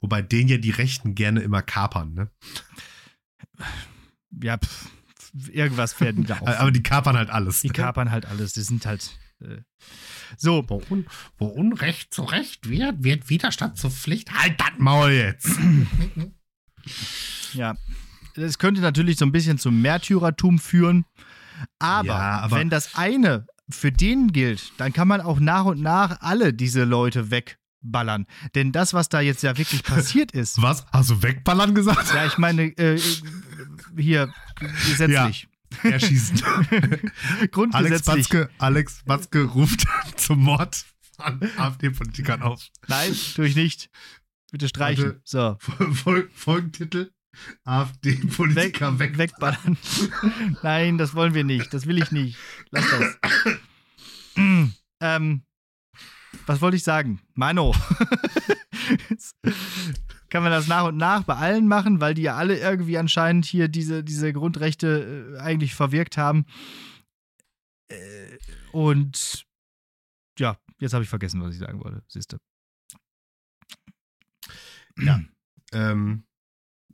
[0.00, 2.30] Wobei den ja die Rechten gerne immer kapern, ne?
[4.42, 4.90] Ja, pff,
[5.50, 6.48] irgendwas fährt da auf.
[6.48, 7.60] Aber die kapern halt alles.
[7.60, 7.72] Die ne?
[7.74, 8.52] kapern halt alles.
[8.52, 9.18] Die sind halt.
[9.40, 9.58] Äh,
[10.36, 11.06] so, Wo, Un
[11.38, 14.32] wo Unrecht zu Recht wird, wird Widerstand zur Pflicht.
[14.32, 15.48] Halt das Maul jetzt!
[17.54, 17.74] ja.
[18.36, 21.04] Es könnte natürlich so ein bisschen zum Märtyrertum führen.
[21.78, 25.80] Aber, Ja, aber- wenn das eine für den gilt, dann kann man auch nach und
[25.80, 27.30] nach alle diese Leute
[27.84, 28.26] wegballern.
[28.54, 30.86] Denn das, was da jetzt ja wirklich passiert ist, Was?
[30.92, 32.12] Hast du wegballern gesagt?
[32.14, 33.00] ja, ich meine, äh,
[33.96, 34.32] hier
[34.86, 35.48] gesetzlich.
[35.82, 36.40] Erschießen.
[36.70, 38.04] Alex Grundgesetzlich.
[38.28, 39.84] Batzke, Alex Batzke ruft
[40.16, 40.84] zum Mord
[41.18, 42.68] an AfD-Politikern auf.
[42.86, 43.90] Nein, tue ich nicht.
[44.52, 45.04] Bitte streichen.
[45.04, 45.20] Warte.
[45.24, 45.56] So.
[45.58, 47.10] Fol Folgentitel:
[47.64, 49.18] AfD-Politiker weg.
[49.18, 49.76] wegballern.
[50.62, 51.74] Nein, das wollen wir nicht.
[51.74, 52.38] Das will ich nicht.
[52.70, 53.56] Lass das.
[55.00, 55.42] ähm,
[56.46, 57.20] was wollte ich sagen?
[57.34, 57.74] Mano.
[60.30, 63.44] Kann man das nach und nach bei allen machen, weil die ja alle irgendwie anscheinend
[63.44, 66.46] hier diese, diese Grundrechte äh, eigentlich verwirkt haben.
[67.88, 68.38] Äh,
[68.72, 69.46] und
[70.38, 72.02] ja, jetzt habe ich vergessen, was ich sagen wollte.
[72.08, 72.38] Siehste.
[74.98, 75.20] Ja.
[75.72, 76.24] Ähm,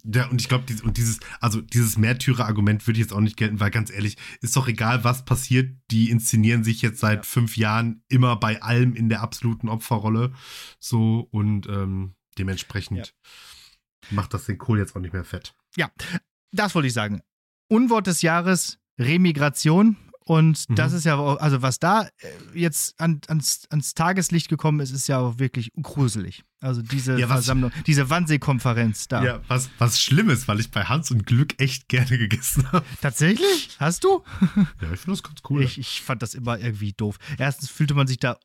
[0.04, 3.36] ja, und ich glaube, dies, und dieses, also dieses Märtyrer-Argument würde ich jetzt auch nicht
[3.36, 7.22] gelten, weil ganz ehrlich, ist doch egal, was passiert, die inszenieren sich jetzt seit Ja.
[7.22, 10.32] fünf Jahren immer bei allem in der absoluten Opferrolle.
[10.78, 13.14] So und ähm, dementsprechend
[14.10, 15.54] macht das den Kohl jetzt auch nicht mehr fett.
[16.52, 17.20] Das wollte ich sagen.
[17.68, 19.96] Unwort des Jahres, Remigration.
[20.30, 20.76] Und Mhm.
[20.76, 22.08] das ist ja, auch- also was da äh,
[22.54, 26.44] jetzt an, ans, ans Tageslicht gekommen ist, ist ja auch wirklich gruselig.
[26.60, 29.24] Also diese Ja, was- Versammlung, diese Wannsee-Konferenz da.
[29.24, 32.84] Ja, was, was schlimm ist, weil ich bei Hans und Glück echt gerne gegessen habe.
[33.00, 33.76] Tatsächlich?
[33.80, 34.22] Hast du?
[34.56, 35.64] Ja, ich finde das ganz cool.
[35.64, 37.18] Ich, ich fand das immer irgendwie doof.
[37.36, 38.38] Erstens fühlte man sich da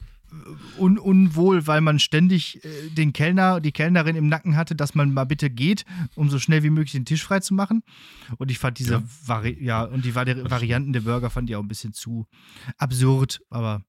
[0.78, 5.14] un unwohl, weil man ständig äh, den Kellner, die Kellnerin im Nacken hatte, dass man
[5.14, 5.86] mal bitte geht,
[6.16, 7.84] um so schnell wie möglich den Tisch frei zu machen.
[8.38, 9.04] Und ich fand diese Ja.
[9.26, 12.28] Vari ja, und die Vari Varianten der Burger fand ich auch ein bisschen zu
[12.78, 13.84] absurd, aber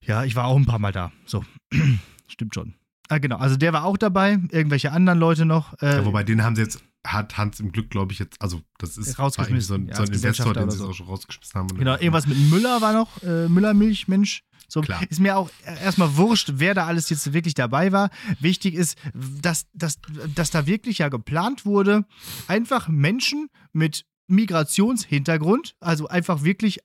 [0.00, 1.12] ja, ich war auch ein paar Mal da.
[1.24, 1.44] So,
[2.28, 2.74] stimmt schon.
[3.08, 5.74] Ah, genau, also der war auch dabei, irgendwelche anderen Leute noch.
[5.82, 8.62] Äh, ja, wobei den haben sie jetzt, hat Hans im Glück, glaube ich, jetzt, also
[8.78, 10.88] das ist Rausgeschmissen, so ein, ja, so ein Investor, den sie so.
[10.88, 11.68] auch schon rausgeschmissen haben.
[11.76, 14.42] Genau, irgendwas mit Müller war noch, äh, Müllermilch, Mensch.
[14.66, 15.02] So, Klar.
[15.10, 18.10] ist mir auch erstmal wurscht, wer da alles jetzt wirklich dabei war.
[18.40, 19.98] Wichtig ist, dass, dass,
[20.34, 22.06] dass da wirklich ja geplant wurde,
[22.48, 26.80] einfach Menschen mit Migrationshintergrund, also einfach wirklich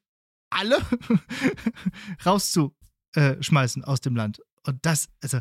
[0.50, 0.78] alle
[2.26, 4.42] rauszuschmeißen aus dem Land.
[4.70, 5.40] Und das, also,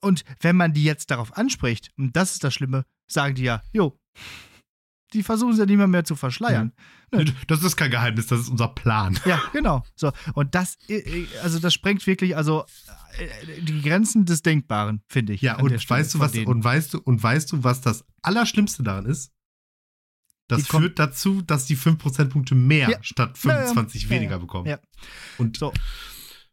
[0.00, 3.62] und wenn man die jetzt darauf anspricht, und das ist das Schlimme, sagen die ja,
[3.72, 3.98] jo,
[5.12, 6.72] die versuchen es ja nicht mehr, mehr zu verschleiern.
[7.48, 9.18] Das ist kein Geheimnis, das ist unser Plan.
[9.24, 9.82] Ja, genau.
[9.96, 10.12] So.
[10.34, 12.64] Und das, äh, also das sprengt wirklich, also
[13.18, 15.40] äh, die Grenzen des Denkbaren, finde ich.
[15.42, 16.46] Ja, und weißt du was, denen.
[16.46, 19.32] und weißt du, und weißt du, was das Allerschlimmste daran ist?
[20.46, 22.98] Das Die führt dazu, dass die 5 Prozentpunkte mehr Ja.
[23.02, 23.56] statt Ja, ja.
[23.66, 24.38] 25 Ja, weniger ja.
[24.38, 24.66] bekommen.
[24.68, 24.78] Ja.
[25.38, 25.72] Und, So.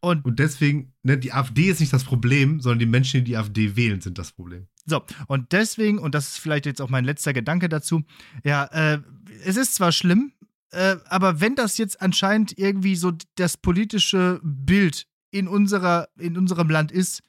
[0.00, 3.36] Und und deswegen, ne, die AfD ist nicht das Problem, sondern die Menschen, die die
[3.36, 4.68] AfD wählen, sind das Problem.
[4.86, 8.02] so, und deswegen, und das ist vielleicht jetzt auch mein letzter Gedanke dazu,
[8.44, 9.00] ja, äh,
[9.44, 10.32] es ist zwar schlimm,
[10.70, 16.70] äh, aber wenn das jetzt anscheinend irgendwie so das politische Bild in unserer, in unserem
[16.70, 17.22] Land ist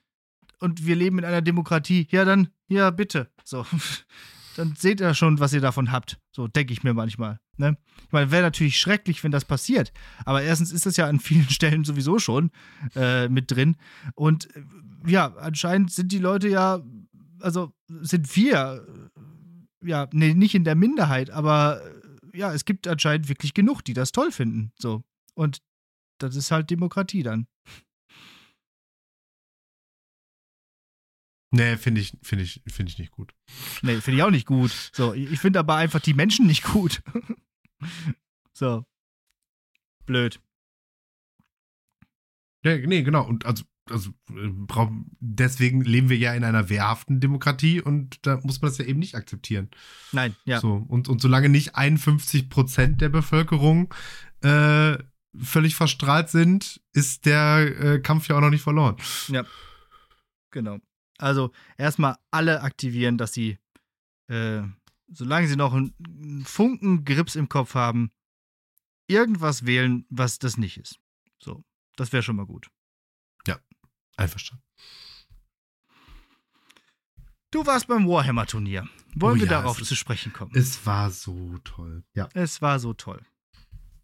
[0.59, 3.29] und wir leben in einer Demokratie, ja, dann, ja, bitte.
[3.43, 3.65] So.
[4.55, 6.19] Dann seht ihr schon, was ihr davon habt.
[6.31, 7.39] So denke ich mir manchmal.
[7.59, 7.77] Ne?
[8.05, 9.91] Ich meine, wäre natürlich schrecklich, wenn das passiert.
[10.25, 12.51] Aber erstens ist das ja an vielen Stellen sowieso schon
[12.95, 13.75] äh, mit drin.
[14.15, 14.63] Und äh,
[15.05, 16.81] ja, anscheinend sind die Leute ja,
[17.41, 18.85] also sind wir,
[19.83, 21.81] äh, ja, nee, nicht in der Minderheit, aber
[22.33, 24.71] äh, ja, es gibt anscheinend wirklich genug, die das toll finden.
[24.77, 25.03] So.
[25.35, 25.61] Und
[26.19, 27.47] das ist halt Demokratie dann.
[31.51, 33.33] Nee, finde ich, finde ich, finde ich nicht gut.
[33.81, 34.71] Nee, finde ich auch nicht gut.
[34.93, 37.01] So, ich ich finde aber einfach die Menschen nicht gut.
[38.53, 38.85] so.
[40.05, 40.41] Blöd.
[42.63, 43.25] Ja, nee, genau.
[43.25, 44.87] Und also, also äh,
[45.19, 48.99] deswegen leben wir ja in einer wehrhaften Demokratie und da muss man das ja eben
[48.99, 49.69] nicht akzeptieren.
[50.11, 50.59] Nein, ja.
[50.59, 53.93] So, und, und solange nicht 51 Prozent der Bevölkerung
[54.41, 54.97] äh,
[55.37, 58.97] völlig verstrahlt sind, ist der äh, Kampf ja auch noch nicht verloren.
[60.51, 60.79] Genau.
[61.17, 63.57] Also erstmal alle aktivieren, dass sie
[64.27, 64.61] äh,
[65.11, 68.11] solange sie noch einen Funken Grips im Kopf haben,
[69.07, 70.99] irgendwas wählen, was das nicht ist.
[71.41, 71.63] So,
[71.95, 72.69] das wäre schon mal gut.
[74.17, 74.61] Einverstanden.
[77.51, 78.87] Du warst beim Warhammer-Turnier.
[79.15, 80.51] Wollen Oh wir ja, darauf zu sprechen kommen?
[80.53, 82.03] Es war so toll.
[82.13, 82.27] Ja.
[82.33, 83.21] Es war so toll.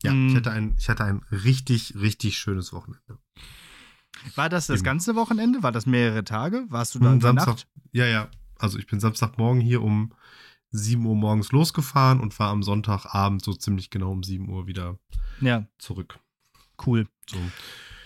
[0.03, 0.29] Ja, Mm.
[0.29, 3.19] ich, hatte ein, ich hatte ein richtig, richtig schönes Wochenende.
[4.35, 4.85] War das das Eben.
[4.85, 5.63] ganze Wochenende?
[5.63, 6.65] War das mehrere Tage?
[6.69, 7.47] Warst du da Hm, Samstag.
[7.47, 7.67] Nacht?
[7.91, 8.29] Ja, ja.
[8.57, 10.13] Also ich bin Samstagmorgen hier um
[10.77, 14.97] 7 Uhr morgens losgefahren und war am Sonntagabend so ziemlich genau um 7 Uhr wieder
[15.41, 16.19] Ja, zurück.
[16.85, 17.07] cool.
[17.29, 17.37] So.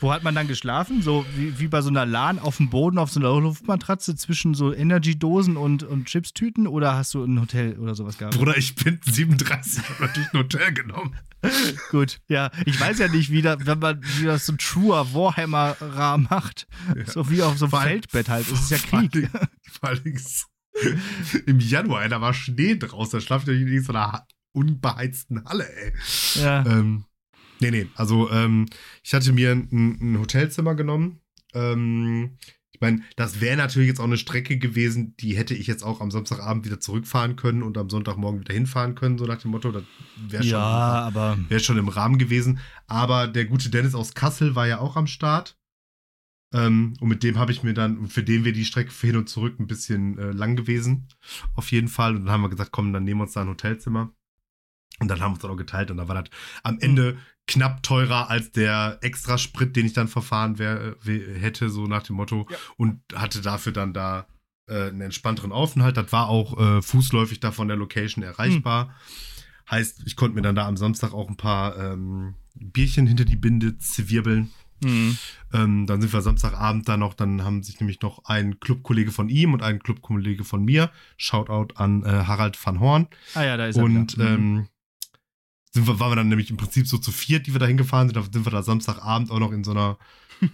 [0.02, 1.02] Wo hat man dann geschlafen?
[1.02, 4.54] So wie, wie bei so einer LAN auf dem Boden auf so einer Luftmatratze zwischen
[4.54, 8.38] so Energy-Dosen und, und Chipstüten oder hast du ein Hotel oder sowas gehabt?
[8.38, 11.18] Bruder, ich bin 37, ich habe natürlich ein Hotel genommen.
[11.92, 12.50] Gut, ja.
[12.66, 16.68] Ich weiß ja nicht, wie, da, wenn man, wie das so ein truer Warhammer-Ra macht.
[16.96, 17.06] Ja.
[17.06, 18.50] So wie auf so einem Feldbett halt.
[18.50, 19.32] Es ist ja Vor allen Krieg.
[19.34, 19.48] Dingen-
[19.82, 20.48] Vor allem ist-
[21.46, 25.94] im Januar, da war Schnee draußen, da schlaft ihr in so einer unbeheizten Halle, ey.
[26.36, 26.66] Ja.
[26.66, 27.06] Ähm,
[27.60, 28.66] nee, nee, also ähm,
[29.04, 31.22] ich hatte mir ein, ein Hotelzimmer genommen.
[31.54, 32.38] Ähm,
[32.72, 36.00] ich meine, das wäre natürlich jetzt auch eine Strecke gewesen, die hätte ich jetzt auch
[36.00, 39.74] am Samstagabend wieder zurückfahren können und am Sonntagmorgen wieder hinfahren können, so nach dem Motto,
[39.74, 39.84] das
[40.16, 42.60] wäre schon, ja, wär schon im Rahmen gewesen.
[42.88, 45.59] Aber der gute Dennis aus Kassel war ja auch am Start.
[46.52, 49.30] Ähm, und mit dem habe ich mir dann, für den wir die Strecke hin und
[49.30, 51.08] zurück ein bisschen äh, lang gewesen,
[51.56, 52.16] auf jeden Fall.
[52.16, 54.12] Und dann haben wir gesagt, komm, dann nehmen wir uns da ein Hotelzimmer.
[55.00, 56.30] Und dann haben wir uns dann auch geteilt und da war das
[56.64, 62.04] am Ende knapp teurer als der Extrasprit, den ich dann verfahren wär, hätte, so nach
[62.04, 62.48] dem Motto.
[62.50, 62.58] Ja.
[62.78, 64.28] Und hatte dafür dann da
[64.68, 65.98] äh, einen entspannteren Aufenthalt.
[65.98, 68.96] Das war auch äh, fußläufig da von der Location erreichbar.
[69.70, 73.36] Heißt, ich konnte mir dann da am Samstag auch ein paar ähm, Bierchen hinter die
[73.36, 74.52] Binde zwirbeln.
[74.84, 75.18] Hm,
[75.54, 79.30] Ähm, dann sind wir Samstagabend da noch, dann haben sich nämlich noch ein Clubkollege von
[79.30, 83.08] ihm und ein Clubkollege von mir, Shoutout an äh, Harald van Horn.
[83.34, 84.30] ah ja, da ist er Und wieder.
[84.30, 84.36] Hm.
[84.58, 84.68] ähm,
[85.72, 88.08] sind wir, waren wir dann nämlich im Prinzip so zu viert, die wir da hingefahren
[88.08, 88.16] sind.
[88.18, 90.00] Da sind wir da Samstagabend auch noch in so einer,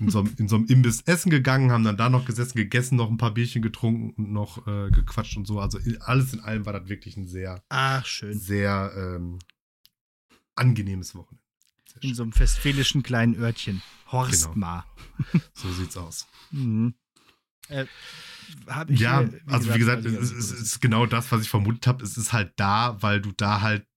[0.01, 2.97] in so, einem- in so einem Imbiss essen gegangen, haben dann da noch gesessen, gegessen,
[2.97, 5.59] noch ein paar Bierchen getrunken und noch äh, gequatscht und so.
[5.61, 8.37] Also alles in allem war das wirklich ein sehr, Ach, schön.
[8.37, 9.39] sehr ähm,
[10.55, 11.44] angenehmes Wochenende.
[12.01, 13.81] In so einem westfälischen kleinen Örtchen.
[14.11, 14.85] Horstmar.
[15.53, 16.27] So sieht's aus.
[16.51, 16.93] Mhm.
[17.69, 17.85] Äh,
[18.89, 21.87] ja, hier, also wie gesagt, weil es, ist- es ist genau das, was ich vermutet
[21.87, 22.03] habe.
[22.03, 23.87] Es ist halt da, weil du da halt,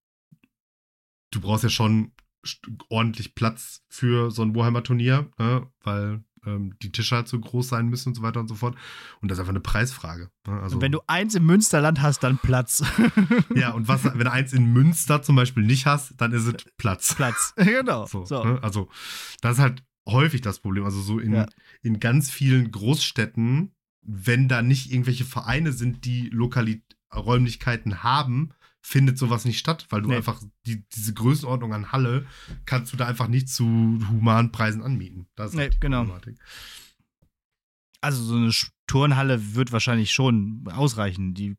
[1.32, 2.12] du brauchst ja schon
[2.88, 5.70] ordentlich Platz für so ein Warhammer-Turnier, ne?
[5.80, 8.76] weil ähm, die Tische halt so groß sein müssen und so weiter und so fort.
[9.20, 10.30] Und das ist einfach eine Preisfrage.
[10.46, 10.60] Ne?
[10.60, 12.82] Also, Und wenn du eins im Münsterland hast, dann Platz.
[13.54, 16.54] ja, und was, wenn du eins in Münster zum Beispiel nicht hast, dann ist es
[16.76, 17.14] Platz.
[17.14, 17.54] Platz.
[17.56, 18.06] genau.
[18.06, 18.42] So, So.
[18.44, 18.58] Ne?
[18.62, 18.88] Also,
[19.40, 20.84] das ist halt häufig das Problem.
[20.84, 21.46] Also, so in, Ja.
[21.82, 26.82] in ganz vielen Großstädten, wenn da nicht irgendwelche Vereine sind, die Lokali
[27.14, 28.50] Räumlichkeiten haben,
[28.88, 30.16] findet sowas nicht statt, weil du Nee.
[30.16, 32.26] einfach die, diese Größenordnung an Halle
[32.64, 33.64] kannst du da einfach nicht zu
[34.10, 35.26] humanen Preisen anmieten.
[35.36, 36.04] Das ist Nee, halt die genau.
[36.04, 36.38] Problematik.
[38.00, 38.50] Also so eine
[38.86, 41.34] Turnhalle wird wahrscheinlich schon ausreichen.
[41.34, 41.56] Die,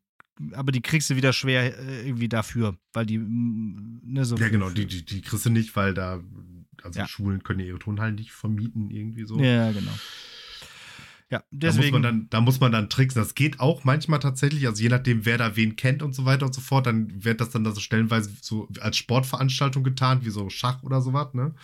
[0.52, 4.70] aber die kriegst du wieder schwer äh, irgendwie dafür, weil die ne, so Ja, genau,
[4.70, 6.20] die, die, die kriegst du nicht, weil da,
[6.82, 7.06] also Ja.
[7.06, 9.38] Schulen können ja ihre Turnhallen nicht vermieten, irgendwie so.
[9.38, 9.92] Ja, genau.
[11.30, 11.92] Ja, Da muss, deswegen.
[11.92, 13.22] man dann, da muss man dann tricksen.
[13.22, 16.46] Das geht auch manchmal tatsächlich, also je nachdem, wer da wen kennt und so weiter
[16.46, 20.30] und so fort, dann wird das dann da so stellenweise so als Sportveranstaltung getan, wie
[20.30, 21.54] so Schach oder sowas, ne?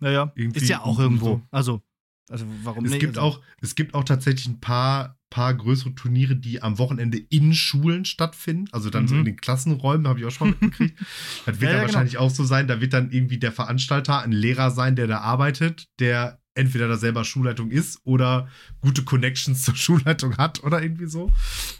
[0.00, 1.26] naja, irgendwie ist ja auch irgendwo.
[1.36, 1.42] so.
[1.50, 1.82] Also,
[2.30, 3.00] also warum Es nicht?
[3.00, 7.18] gibt, also, auch, es gibt auch tatsächlich ein paar, paar größere Turniere, die am Wochenende
[7.18, 8.66] in Schulen stattfinden.
[8.72, 9.20] Also dann so Mhm.
[9.20, 10.98] in den Klassenräumen, habe ich auch schon mal mitgekriegt.
[11.46, 12.66] Das wird Ja, dann ja, wahrscheinlich auch so sein.
[12.66, 16.96] Da wird dann irgendwie der Veranstalter ein Lehrer sein, der da arbeitet, der entweder da
[16.96, 18.48] selber Schulleitung ist oder
[18.80, 21.32] gute Connections zur Schulleitung hat oder irgendwie so.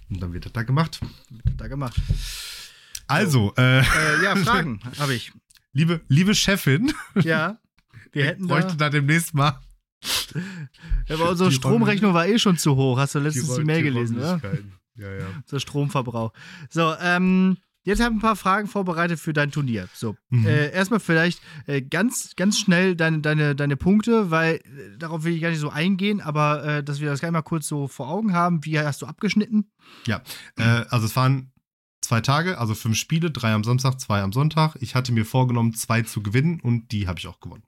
[0.09, 1.01] Und dann wird das da gemacht.
[1.57, 2.01] da gemacht.
[3.07, 5.33] Also, äh, Äh, ja, Fragen habe ich.
[5.73, 7.59] liebe, liebe Chefin, Ja,
[8.13, 8.87] wir ich hätten bräuchte da.
[8.87, 9.61] da demnächst mal
[11.11, 12.99] aber unsere die Stromrechnung war eh schon zu hoch.
[12.99, 14.41] Hast du letztens die, Mail gelesen, oder?
[14.97, 15.27] Ja, ja.
[15.43, 16.33] Unser Stromverbrauch.
[16.71, 19.89] So, ähm, jetzt habe ich ein paar Fragen vorbereitet für dein Turnier.
[19.95, 20.47] So, Mhm.
[20.47, 25.35] äh, erstmal vielleicht äh, ganz, ganz schnell deine, deine, deine Punkte, weil äh, darauf will
[25.35, 28.09] ich gar nicht so eingehen, aber äh, dass wir das gleich mal kurz so vor
[28.09, 28.65] Augen haben.
[28.65, 29.71] Wie hast du abgeschnitten?
[30.57, 31.53] Äh, also es waren
[32.03, 34.77] zwei Tage, also fünf Spiele, drei am Samstag, zwei am Sonntag.
[34.81, 37.63] Ich hatte mir vorgenommen, zwei zu gewinnen und die habe ich auch gewonnen.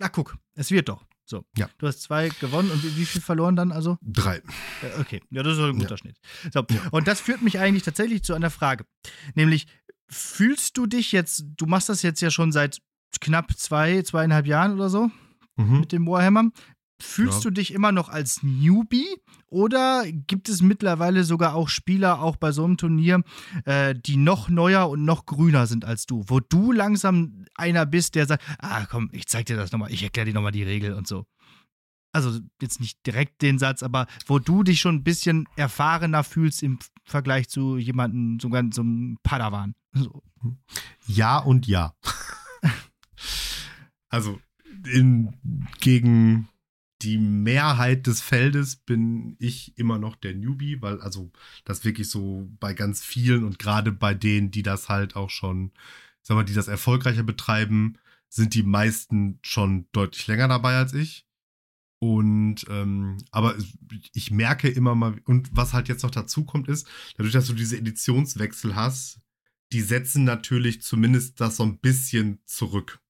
[0.00, 1.04] Ach, guck, es wird doch.
[1.30, 1.70] So, Ja.
[1.78, 3.96] du hast zwei gewonnen und wie, viel verloren dann also?
[4.02, 4.38] Drei.
[4.38, 4.42] Äh,
[4.98, 5.96] Okay, ja, das ist ein guter Ja.
[5.96, 6.16] Schnitt.
[6.52, 8.84] So, und das führt mich eigentlich tatsächlich zu einer Frage.
[9.36, 9.68] Nämlich,
[10.10, 12.78] fühlst du dich jetzt, du machst das jetzt ja schon seit
[13.20, 15.08] knapp zwei, zweieinhalb Jahren oder so
[15.56, 15.80] Mhm.
[15.80, 16.50] mit dem Warhammer.
[17.00, 17.50] Fühlst Ja.
[17.50, 19.08] du dich immer noch als Newbie
[19.48, 23.22] oder gibt es mittlerweile sogar auch Spieler, auch bei so einem Turnier,
[23.64, 28.14] äh, die noch neuer und noch grüner sind als du, wo du langsam einer bist,
[28.14, 30.92] der sagt, ah komm, ich zeig dir das nochmal, ich erkläre dir nochmal die Regel
[30.94, 31.26] und so.
[32.12, 36.62] Also jetzt nicht direkt den Satz, aber wo du dich schon ein bisschen erfahrener fühlst
[36.62, 39.74] im Vergleich zu jemandem, sogar so einem Padawan.
[39.92, 40.22] So.
[41.06, 41.94] Ja und ja.
[44.08, 44.40] also
[44.92, 45.34] in,
[45.80, 46.48] gegen
[47.02, 51.30] die Mehrheit des Feldes bin ich immer noch der Newbie, weil also
[51.64, 55.72] das wirklich so bei ganz vielen und gerade bei denen, die das halt auch schon,
[56.22, 57.98] sag mal, die das erfolgreicher betreiben,
[58.28, 61.26] sind die meisten schon deutlich länger dabei als ich.
[61.98, 63.56] Und ähm, aber
[64.14, 67.52] ich merke immer mal, und was halt jetzt noch dazu kommt, ist, dadurch, dass du
[67.52, 69.20] diese Editionswechsel hast,
[69.72, 73.00] die setzen natürlich zumindest das so ein bisschen zurück.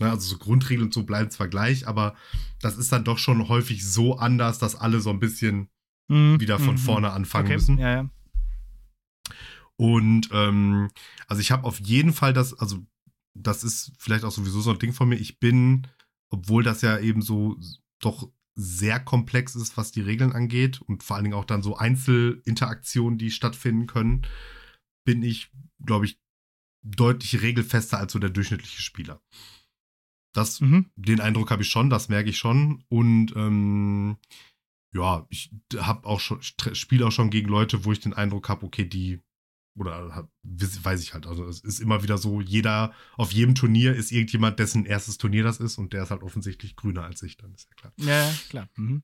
[0.00, 2.16] Ne, also so Grundregeln und so bleiben zwar gleich, aber
[2.60, 5.68] das ist dann doch schon häufig so anders, dass alle so ein bisschen
[6.08, 6.78] wieder von Mhm.
[6.78, 7.54] vorne anfangen okay.
[7.54, 7.78] müssen.
[7.78, 8.10] Ja, ja.
[9.76, 10.90] Und ähm,
[11.28, 12.84] also ich habe auf jeden Fall das, also
[13.34, 15.16] das ist vielleicht auch sowieso so ein Ding von mir.
[15.16, 15.86] Ich bin,
[16.30, 17.56] obwohl das ja eben so
[18.00, 21.76] doch sehr komplex ist, was die Regeln angeht und vor allen Dingen auch dann so
[21.76, 24.26] Einzelinteraktionen, die stattfinden können,
[25.04, 25.50] bin ich,
[25.84, 26.20] glaube ich,
[26.82, 29.20] deutlich regelfester als so der durchschnittliche Spieler.
[30.34, 30.90] Das, Mhm.
[30.96, 32.84] den Eindruck habe ich schon, das merke ich schon.
[32.88, 34.18] Und ähm,
[34.92, 38.66] ja, ich habe auch schon, spiele auch schon gegen Leute, wo ich den Eindruck habe,
[38.66, 39.20] okay, die
[39.76, 41.26] oder hab, weiß ich halt.
[41.26, 45.42] Also es ist immer wieder so, jeder, auf jedem Turnier ist irgendjemand, dessen erstes Turnier
[45.42, 47.92] das ist und der ist halt offensichtlich grüner als ich, dann ist ja klar.
[47.96, 48.68] Ja, klar.
[48.76, 49.02] Mhm.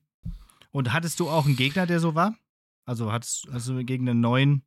[0.71, 2.37] Und hattest du auch einen Gegner, der so war?
[2.85, 4.63] Also hattest also gegen einen neuen.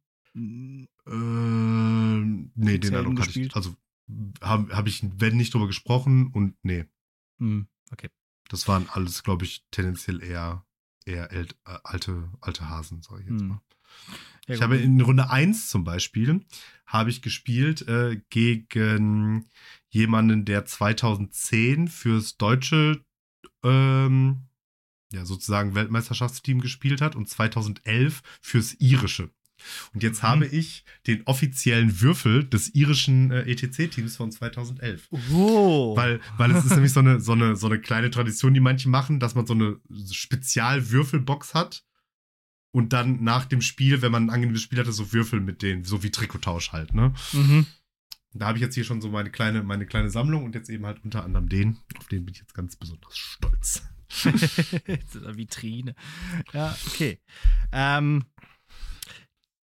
[1.06, 3.34] Ähm, nee, den Eindruck hatte ich.
[3.34, 3.56] gespielt?
[3.56, 3.74] Also
[4.40, 6.84] habe hab ich, wenn nicht drüber gesprochen und nee,
[7.38, 8.08] hm, okay.
[8.48, 10.66] das waren alles, glaube ich, tendenziell eher,
[11.04, 13.48] eher ält, äh, alte, alte Hasen, sage ich jetzt Hm.
[13.48, 13.60] mal.
[14.46, 16.44] Ja, ich habe in Runde 1 zum Beispiel,
[16.86, 19.48] habe ich gespielt äh, gegen
[19.88, 23.02] jemanden, der 2010 fürs deutsche
[23.62, 24.48] ähm,
[25.12, 29.30] ja, sozusagen Weltmeisterschaftsteam gespielt hat und 2011 fürs irische.
[29.92, 30.26] Und jetzt Mhm.
[30.26, 35.08] habe ich den offiziellen Würfel des irischen äh, ETC-Teams von 2011.
[35.32, 35.96] Oh.
[35.96, 38.88] Weil, weil es ist nämlich so eine, so, eine, so eine kleine Tradition, die manche
[38.88, 39.78] machen, dass man so eine
[40.10, 41.84] Spezialwürfelbox hat
[42.72, 45.84] und dann nach dem Spiel, wenn man ein angenehmes Spiel hatte, so Würfel mit denen,
[45.84, 47.14] so wie Trikottausch halt, ne?
[47.32, 47.66] mhm.
[48.36, 50.84] Da habe ich jetzt hier schon so meine kleine, meine kleine Sammlung und jetzt eben
[50.86, 51.76] halt unter anderem den.
[51.96, 53.82] Auf den bin ich jetzt ganz besonders stolz.
[55.36, 55.94] Vitrine.
[56.52, 57.20] Ja, okay.
[57.70, 58.24] Ähm,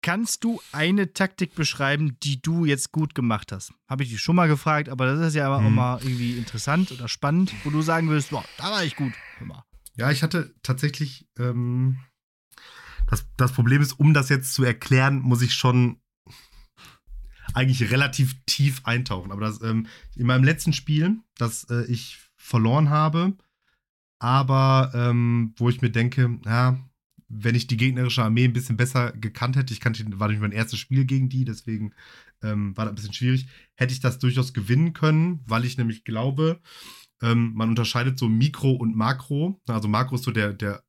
[0.07, 3.73] kannst du eine Taktik beschreiben, die du jetzt gut gemacht hast?
[3.89, 5.75] Habe ich dich schon mal gefragt, aber das ist ja auch Mhm.
[5.75, 9.19] mal irgendwie interessant oder spannend, wo du sagen würdest, boah, da war ich gut.
[9.97, 11.99] Ja, ich hatte tatsächlich, ähm,
[13.09, 16.01] das, das Problem ist, um das jetzt zu erklären, muss ich schon
[17.53, 19.33] eigentlich relativ tief eintauchen.
[19.33, 23.37] Aber das, ähm, in meinem letzten Spiel, das äh, ich verloren habe,
[24.21, 26.79] aber ähm, wo ich mir denke, ja,
[27.29, 30.53] wenn ich die gegnerische Armee ein bisschen besser gekannt hätte, ich kannte, war nämlich mein
[30.53, 31.93] erstes Spiel gegen die, deswegen
[32.43, 36.05] ähm, war das ein bisschen schwierig, hätte ich das durchaus gewinnen können, weil ich nämlich
[36.05, 36.61] glaube,
[37.22, 39.61] ähm, man unterscheidet so Mikro und Makro.
[39.66, 40.83] Also Makro ist so der, der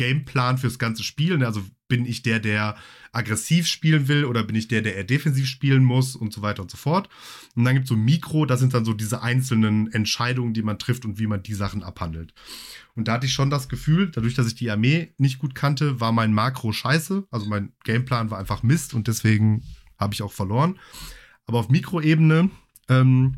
[0.00, 1.36] Gameplan fürs ganze Spiel.
[1.36, 1.46] ne?
[1.46, 2.74] Also bin ich der, der
[3.12, 6.62] aggressiv spielen will oder bin ich der, der eher defensiv spielen muss und so weiter
[6.62, 7.10] und so fort.
[7.54, 10.78] Und dann gibt es so Mikro, das sind dann so diese einzelnen Entscheidungen, die man
[10.78, 12.32] trifft und wie man die Sachen abhandelt.
[12.94, 16.00] Und da hatte ich schon das Gefühl, dadurch, dass ich die Armee nicht gut kannte,
[16.00, 17.26] war mein Makro scheiße.
[17.30, 19.64] Also mein Gameplan war einfach Mist und deswegen
[19.98, 20.78] habe ich auch verloren.
[21.44, 22.48] Aber auf Mikroebene,
[22.88, 23.36] ähm,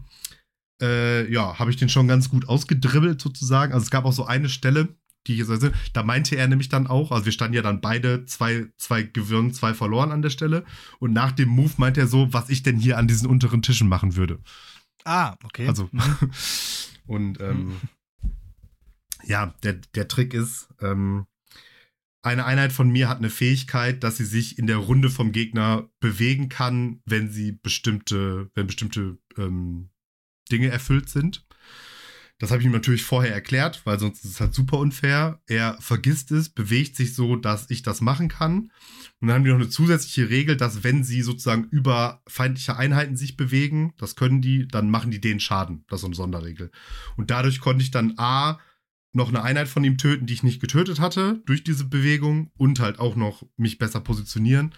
[0.80, 3.72] äh, ja, habe ich den schon ganz gut ausgedribbelt sozusagen.
[3.72, 4.94] Also es gab auch so eine Stelle,
[5.27, 8.66] die also, da meinte er nämlich dann auch, also wir standen ja dann beide zwei,
[8.77, 10.64] zwei Gewürn, zwei verloren an der Stelle.
[10.99, 13.89] Und nach dem Move meinte er so, was ich denn hier an diesen unteren Tischen
[13.89, 14.41] machen würde.
[15.05, 15.68] Ah, okay.
[15.68, 16.31] Also, Mhm.
[17.07, 17.77] und ähm,
[19.25, 21.27] ja, der, der Trick ist, ähm,
[22.25, 25.91] eine Einheit von mir hat eine Fähigkeit, dass sie sich in der Runde vom Gegner
[25.99, 29.91] bewegen kann, wenn sie bestimmte, wenn bestimmte ähm,
[30.51, 31.45] Dinge erfüllt sind.
[32.43, 35.40] Das habe ich ihm natürlich vorher erklärt, weil sonst ist es halt super unfair.
[35.47, 38.72] Er vergisst es, bewegt sich so, dass ich das machen kann.
[39.20, 43.16] Und dann haben wir noch eine zusätzliche Regel, dass wenn sie sozusagen über feindliche Einheiten
[43.16, 45.84] sich bewegen, das können die, dann machen die den Schaden.
[45.86, 46.72] Das ist eine Sonderregel.
[47.16, 48.59] Und dadurch konnte ich dann A,
[49.12, 52.80] noch eine Einheit von ihm töten, die ich nicht getötet hatte, durch diese Bewegung und
[52.80, 54.74] halt auch noch mich besser positionieren.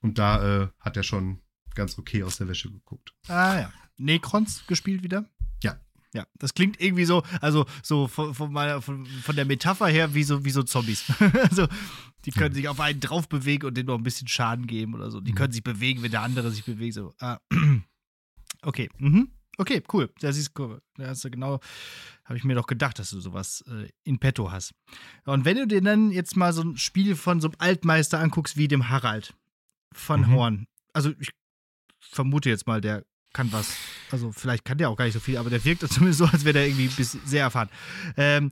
[0.00, 1.42] Und da äh, hat er schon
[1.74, 3.12] ganz okay aus der Wäsche geguckt.
[3.28, 3.72] ah ja.
[3.96, 5.28] Necrons gespielt wieder?
[6.14, 6.20] Ja.
[6.20, 10.14] Ja, das klingt irgendwie so, also so von, von, meiner, von, von der Metapher her
[10.14, 11.04] wie so, wie so Zombies.
[11.50, 11.66] also
[12.24, 15.10] die können sich auf einen drauf bewegen und denen noch ein bisschen Schaden geben oder
[15.10, 15.20] so.
[15.20, 16.94] Die können sich bewegen, wenn der andere sich bewegt.
[16.94, 17.12] So.
[17.18, 17.38] Ah.
[18.62, 19.28] Okay, mhm.
[19.58, 20.10] okay, cool.
[20.20, 20.80] Das ist cool.
[20.96, 21.60] Da hast du genau,
[22.24, 24.72] habe ich mir doch gedacht, dass du sowas äh, in petto hast.
[25.26, 28.56] Und wenn du dir dann jetzt mal so ein Spiel von so einem Altmeister anguckst
[28.56, 29.34] wie dem Harald
[29.92, 30.32] von Mhm.
[30.32, 31.28] Horn, also ich
[32.00, 33.04] vermute jetzt mal, der
[33.34, 33.76] kann was.
[34.10, 36.44] Also vielleicht kann der auch gar nicht so viel, aber der wirkt zumindest so, als
[36.44, 37.68] wäre der irgendwie sehr erfahren.
[38.16, 38.50] Ähm,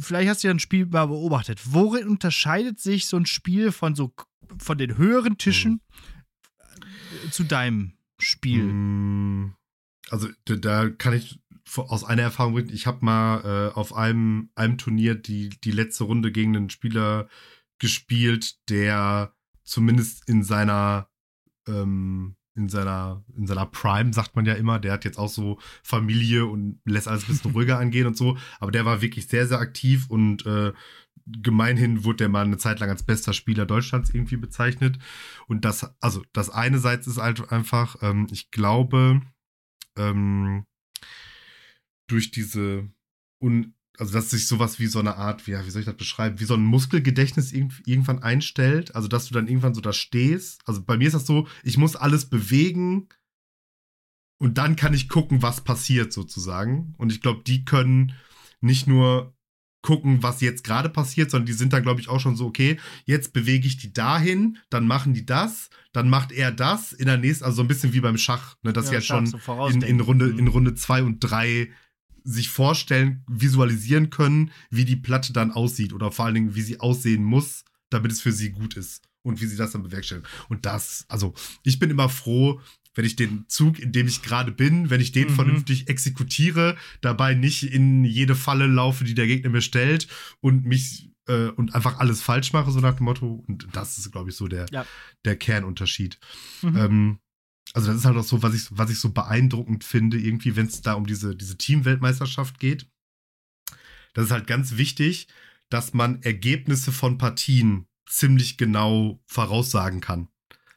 [0.00, 1.60] vielleicht hast du ja ein Spiel mal beobachtet.
[1.64, 4.12] Worin unterscheidet sich so ein Spiel von so
[4.58, 5.80] von den höheren Tischen
[7.26, 8.64] äh, zu deinem Spiel?
[8.64, 9.54] Mm,
[10.10, 11.40] Also da, kann ich
[11.76, 12.74] aus einer Erfahrung berichten.
[12.74, 17.28] Ich habe mal äh, auf einem, einem Turnier die, die letzte Runde gegen einen Spieler
[17.78, 19.34] gespielt, der
[19.64, 21.08] zumindest in seiner
[21.66, 25.58] ähm, in seiner in seiner Prime sagt man ja immer, der hat jetzt auch so
[25.82, 29.46] Familie und lässt alles ein bisschen ruhiger angehen und so, aber der war wirklich sehr
[29.46, 30.72] sehr aktiv und äh,
[31.26, 34.98] gemeinhin wurde der mal eine Zeit lang als bester Spieler Deutschlands irgendwie bezeichnet.
[35.46, 39.22] Und das also das eine Seite ist halt einfach, ähm, ich glaube
[39.96, 40.66] ähm,
[42.06, 42.88] durch diese
[43.40, 45.96] un also dass sich sowas wie so eine Art, wie, ja, wie soll ich das
[45.96, 49.92] beschreiben, wie so ein Muskelgedächtnis irgend, irgendwann einstellt, also dass du dann irgendwann so da
[49.92, 50.60] stehst.
[50.66, 53.08] Also bei mir ist das so, ich muss alles bewegen
[54.38, 56.94] und dann kann ich gucken, was passiert sozusagen.
[56.98, 58.12] Und ich glaube, die können
[58.60, 59.34] nicht nur
[59.82, 62.78] gucken, was jetzt gerade passiert, sondern die sind dann, glaube ich, auch schon so, okay,
[63.04, 67.18] jetzt bewege ich die dahin, dann machen die das, dann macht er das in der
[67.18, 69.82] nächsten, also so ein bisschen wie beim Schach, ne, dass Ja, sie Schach, schon in,
[69.82, 70.38] in Runde Mhm.
[70.38, 71.70] in Runde zwei und drei
[72.24, 76.80] sich vorstellen, visualisieren können, wie die Platte dann aussieht oder vor allen Dingen, wie sie
[76.80, 80.28] aussehen muss, damit es für sie gut ist und wie sie das dann bewerkstelligen.
[80.48, 82.60] Und das, also ich bin immer froh,
[82.94, 85.34] wenn ich den Zug, in dem ich gerade bin, wenn ich den Mhm.
[85.34, 90.08] vernünftig exekutiere, dabei nicht in jede Falle laufe, die der Gegner mir stellt
[90.40, 93.42] und mich äh, und einfach alles falsch mache, so nach dem Motto.
[93.48, 94.84] Und das ist, glaube ich, so der, Ja.
[95.24, 96.18] der Kernunterschied.
[96.62, 96.76] Mhm.
[96.76, 97.18] Ähm,
[97.74, 100.66] also das ist halt auch so, was ich, was ich so beeindruckend finde, irgendwie, wenn
[100.66, 102.88] es da um diese, diese Teamweltmeisterschaft geht.
[104.14, 105.26] Das ist halt ganz wichtig,
[105.70, 110.28] dass man Ergebnisse von Partien ziemlich genau voraussagen kann.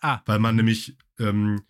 [0.01, 0.21] Ah.
[0.25, 1.61] Weil man nämlich, ähm,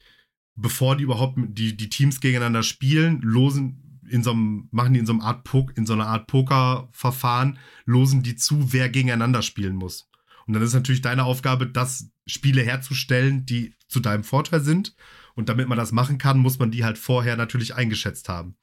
[0.55, 5.05] bevor die überhaupt die, die Teams gegeneinander spielen, losen in so einem, machen die in
[5.05, 9.75] so einem Art Pok in so einer Art Pokerverfahren, losen die zu, wer gegeneinander spielen
[9.75, 10.09] muss.
[10.45, 14.95] Und dann ist natürlich deine Aufgabe, das Spiele herzustellen, die zu deinem Vorteil sind.
[15.38, 18.57] Und damit man das machen kann, muss man die halt vorher natürlich eingeschätzt haben.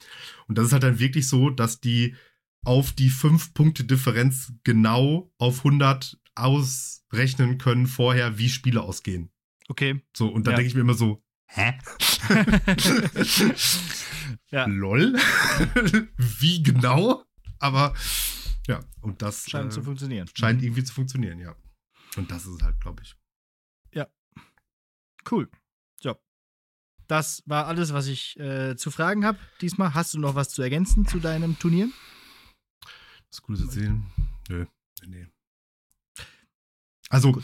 [0.49, 2.17] Und das ist halt dann wirklich so, dass die
[2.65, 9.31] auf die 5-Punkte-Differenz genau auf 100 ausrechnen können vorher, wie Spiele ausgehen.
[9.69, 10.03] Okay.
[10.17, 10.57] So, und da Ja.
[10.57, 11.75] denke ich mir immer so, hä?
[14.51, 15.15] ja, Lol?
[16.17, 17.25] wie genau?
[17.61, 17.95] Aber
[18.67, 20.29] ja, und das scheint äh, zu funktionieren.
[20.35, 20.67] scheint Mhm.
[20.67, 21.55] irgendwie zu funktionieren, ja.
[22.17, 23.15] Und das ist halt, glaube ich.
[25.31, 25.49] Cool.
[27.07, 29.39] Das war alles, was ich äh, zu fragen habe.
[29.61, 31.89] Diesmal hast du noch was zu ergänzen zu deinem Turnier?
[33.31, 34.07] Das Gute zu sehen.
[34.49, 34.67] Nö,
[35.07, 35.27] nee.
[37.11, 37.41] Also,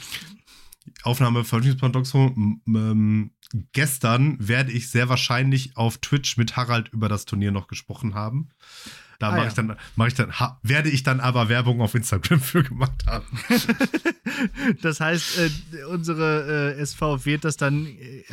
[1.03, 2.61] Aufnahme Veröffentlichungsparadoxon.
[2.67, 3.35] M- Ähm,
[3.73, 8.51] gestern werde ich sehr wahrscheinlich auf Twitch mit Harald über das Turnier noch gesprochen haben.
[9.21, 9.49] Da Ah, mache ja.
[9.49, 13.05] ich dann, mache ich dann, ha, werde ich dann aber Werbung auf Instagram für gemacht
[13.07, 13.27] haben.
[14.83, 18.25] das heißt, äh, unsere äh, SV wird das dann äh,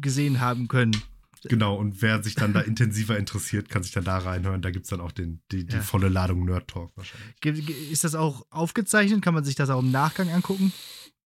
[0.00, 0.96] gesehen haben können.
[1.44, 4.62] Genau, und wer sich dann da intensiver interessiert, kann sich dann da reinhören.
[4.62, 5.82] Da gibt es dann auch den, die, die Ja.
[5.82, 7.90] volle Ladung Nerd Talk wahrscheinlich.
[7.90, 9.22] Ist das auch aufgezeichnet?
[9.22, 10.72] Kann man sich das auch im Nachgang angucken?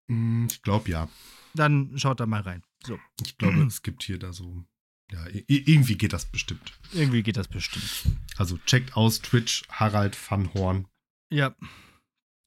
[0.09, 1.09] Mm, Ich glaube ja.
[1.54, 2.62] Dann schaut da mal rein.
[2.84, 4.64] So, Ich glaube, es gibt hier da so.
[5.12, 6.72] Ja, irgendwie geht das bestimmt.
[6.92, 7.88] irgendwie geht das bestimmt.
[8.36, 10.88] Also checkt aus Twitch Harald van Horn.
[11.30, 11.54] Ja,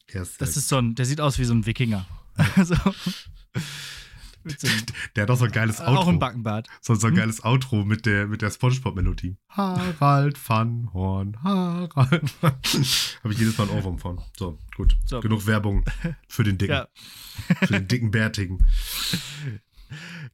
[0.07, 2.05] ist, das ist so ein, der sieht aus wie so ein Wikinger.
[4.43, 4.67] Mit so
[5.15, 5.95] der hat auch so ein geiles Outro.
[6.01, 6.67] auch ein Backenbart.
[6.81, 7.17] So, so ein Hm?
[7.19, 9.37] geiles Outro mit der, mit der Spongebob-Melodie.
[9.49, 11.93] Harald van Horn, Harald.
[12.41, 14.21] Habe ich jedes Mal ein Ohrwurm von.
[14.37, 14.97] So, gut.
[15.05, 15.19] So.
[15.19, 15.83] Genug Werbung
[16.27, 16.87] für den dicken, Ja.
[17.65, 18.65] für den dicken Bärtigen.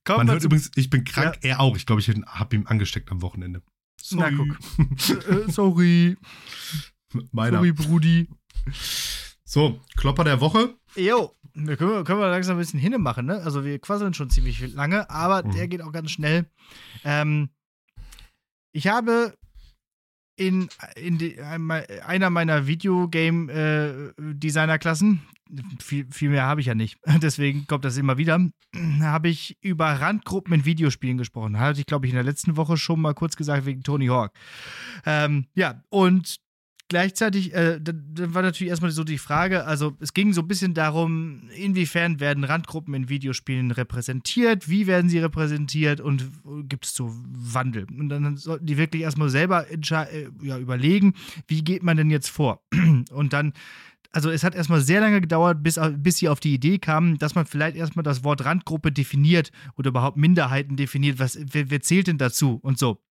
[0.05, 1.75] Kommen Man hört übrigens, ich bin krank, er auch.
[1.75, 3.61] Ich glaube, ich habe ihm angesteckt am Wochenende.
[4.11, 4.57] Na, guck.
[5.27, 6.15] äh, sorry,
[7.31, 7.57] Meiner.
[7.57, 8.29] sorry, Brudi.
[9.43, 10.75] So, Klopper der Woche.
[10.95, 13.41] Jo, wir können, können wir langsam ein bisschen hinne machen, ne?
[13.41, 15.51] Also wir quasseln schon ziemlich lange, aber Mhm.
[15.53, 16.45] der geht auch ganz schnell.
[17.03, 17.49] Ähm,
[18.73, 19.33] ich habe
[20.37, 25.21] in, in die, einer meiner Videogame-Designer-Klassen,
[25.81, 26.97] viel, viel mehr habe ich ja nicht.
[27.21, 28.39] Deswegen kommt das immer wieder.
[29.01, 31.59] Habe ich über Randgruppen in Videospielen gesprochen.
[31.59, 34.31] Hatte ich, glaube ich, in der letzten Woche schon mal kurz gesagt wegen Tony Hawk.
[35.05, 36.39] Ähm, ja, und
[36.87, 40.73] gleichzeitig, äh, dann war natürlich erstmal so die Frage, also es ging so ein bisschen
[40.73, 46.29] darum, inwiefern werden Randgruppen in Videospielen repräsentiert, wie werden sie repräsentiert und
[46.69, 47.85] gibt es so Wandel.
[47.85, 51.13] Und dann sollten die wirklich erstmal selber äh, ja, überlegen,
[51.47, 52.61] wie geht man denn jetzt vor.
[53.11, 53.53] Und dann
[54.15, 57.35] also es hat erstmal sehr lange gedauert, bis, bis sie auf die Idee kamen, dass
[57.35, 61.19] man vielleicht erstmal das Wort Randgruppe definiert oder überhaupt Minderheiten definiert.
[61.19, 62.57] Was, wer, wer zählt denn dazu?
[62.63, 63.03] Und so.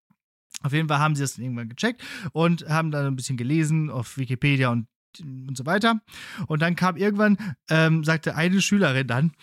[0.61, 2.01] Auf jeden Fall haben sie das irgendwann gecheckt
[2.31, 4.87] und haben dann ein bisschen gelesen auf Wikipedia und,
[5.19, 5.99] und so weiter.
[6.47, 7.37] Und dann kam irgendwann,
[7.69, 9.33] ähm, sagte eine Schülerin dann,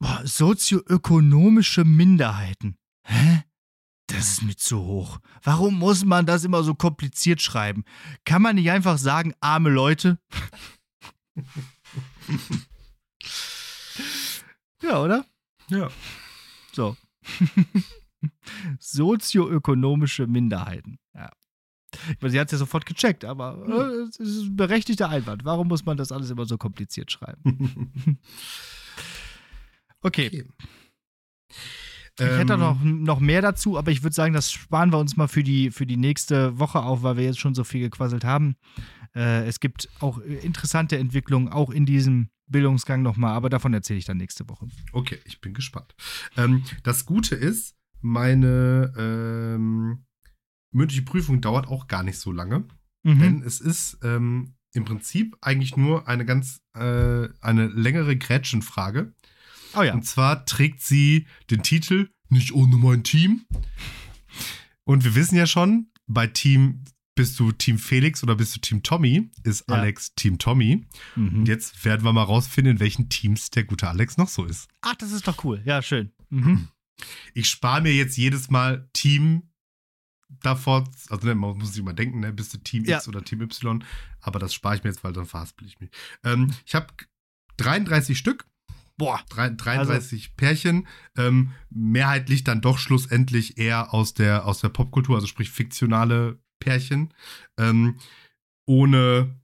[0.00, 2.76] boah, sozioökonomische Minderheiten.
[3.06, 3.44] Hä?
[4.08, 5.20] Das ist mir zu hoch.
[5.42, 7.84] Warum muss man das immer so kompliziert schreiben?
[8.26, 10.18] Kann man nicht einfach sagen, arme Leute?
[14.82, 15.24] ja, oder?
[15.68, 15.88] Ja.
[16.72, 16.96] So.
[18.78, 20.98] Sozioökonomische Minderheiten.
[21.14, 21.30] Ja.
[22.10, 25.44] Ich meine, sie hat es ja sofort gecheckt, aber äh, es ist ein berechtigter Einwand.
[25.44, 27.92] Warum muss man das alles immer so kompliziert schreiben?
[30.02, 30.26] okay.
[30.26, 30.44] okay.
[32.20, 35.16] Ich hätte ähm, noch, noch mehr dazu, aber ich würde sagen, das sparen wir uns
[35.16, 38.24] mal für die, für die nächste Woche auf, weil wir jetzt schon so viel gequasselt
[38.24, 38.56] haben.
[39.18, 44.04] Äh, es gibt auch interessante Entwicklungen, auch in diesem Bildungsgang nochmal, aber davon erzähle ich
[44.04, 44.68] dann nächste Woche.
[44.92, 45.94] Okay, ich bin gespannt.
[46.36, 50.04] Ähm, das Gute ist, meine ähm,
[50.72, 52.64] mündliche Prüfung dauert auch gar nicht so lange,
[53.02, 53.18] mhm.
[53.18, 59.14] denn es ist ähm, im Prinzip eigentlich nur eine ganz, äh, eine längere Gretchenfrage.
[59.74, 59.94] Oh ja.
[59.94, 63.46] Und zwar trägt sie den Titel Nicht ohne mein Team.
[64.84, 66.84] Und wir wissen ja schon, bei Team
[67.18, 69.28] bist du Team Felix oder bist du Team Tommy?
[69.42, 69.74] Ist ja.
[69.74, 70.86] Alex Team Tommy.
[71.16, 71.40] Mhm.
[71.40, 74.68] Und jetzt werden wir mal rausfinden, in welchen Teams der gute Alex noch so ist.
[74.82, 75.60] Ach, das ist doch cool.
[75.64, 76.12] Ja, schön.
[76.30, 76.68] Mhm.
[77.34, 79.50] Ich spare mir jetzt jedes Mal Team
[80.42, 83.08] davor, also ne, man muss sich mal denken, ne, bist du Team X ja.
[83.08, 83.82] oder Team Y,
[84.20, 85.90] aber das spare ich mir jetzt, weil dann verhaspel ich mich.
[86.22, 86.86] Ähm, ich habe
[87.56, 88.46] 33 Stück.
[88.96, 90.32] Boah, 33 also.
[90.36, 90.86] Pärchen.
[91.16, 97.12] Ähm, mehrheitlich dann doch schlussendlich eher aus der, aus der Popkultur, also sprich fiktionale Pärchen.
[97.56, 97.98] Ähm,
[98.66, 99.34] ohne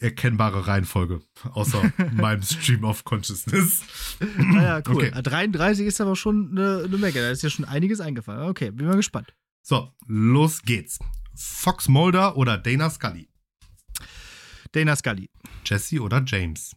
[0.00, 1.20] erkennbare Reihenfolge,
[1.52, 3.82] außer meinem Stream of Consciousness.
[4.36, 5.08] Naja, cool.
[5.08, 5.22] Okay.
[5.22, 7.20] 33 ist aber schon eine, eine Menge.
[7.20, 8.48] Da ist ja schon einiges eingefallen.
[8.48, 9.34] Okay, bin mal gespannt.
[9.62, 10.98] So, los geht's.
[11.34, 13.28] Fox Mulder oder Dana Scully?
[14.72, 15.30] Dana Scully.
[15.64, 16.74] Jesse oder James?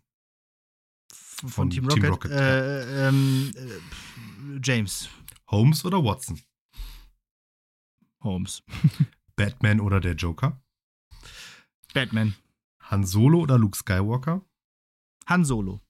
[1.11, 2.01] Von, Von Team Rocket.
[2.01, 5.09] Team Rocket äh, ähm, äh, James.
[5.47, 6.39] Holmes oder Watson?
[8.23, 8.63] Holmes.
[9.35, 10.61] Batman oder der Joker?
[11.93, 12.35] Batman.
[12.79, 14.45] Han Solo oder Luke Skywalker?
[15.27, 15.81] Han Solo.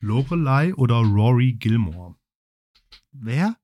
[0.00, 2.16] Lorelei oder Rory Gilmore?
[3.12, 3.56] Wer?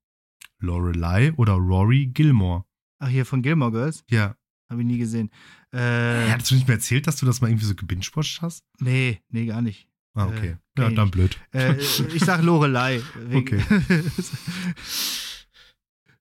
[0.58, 2.64] Lorelei oder Rory Gilmore?
[2.98, 4.04] Ach, hier von Gilmore Girls?
[4.10, 4.36] Ja.
[4.68, 5.30] Habe ich nie gesehen.
[5.72, 8.64] Äh, hattest du nicht mehr erzählt, dass du das mal irgendwie so gebingewatcht hast?
[8.80, 9.88] Nee, nee, gar nicht.
[10.14, 10.56] Ah, okay.
[10.76, 11.38] Äh, ja, dann blöd.
[11.52, 13.02] Äh, ich sag Lorelei.
[13.34, 13.62] okay.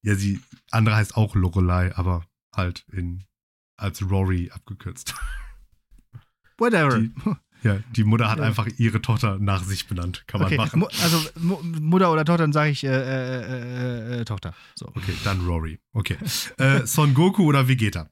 [0.05, 0.39] ja, sie,
[0.69, 2.25] andere heißt auch Lorelei, aber
[2.55, 3.23] halt in,
[3.75, 5.15] als Rory abgekürzt.
[6.59, 6.99] Whatever.
[6.99, 7.11] Die,
[7.63, 8.45] ja, die Mutter hat ja.
[8.45, 10.23] einfach ihre Tochter nach sich benannt.
[10.27, 10.57] Kann man okay.
[10.57, 10.83] machen.
[10.83, 14.53] also Mutter oder Tochter, dann sage ich äh, äh, äh, Tochter.
[14.75, 14.87] So.
[14.89, 15.79] Okay, dann Rory.
[15.93, 16.17] Okay.
[16.57, 18.07] Äh, Son Goku oder Vegeta?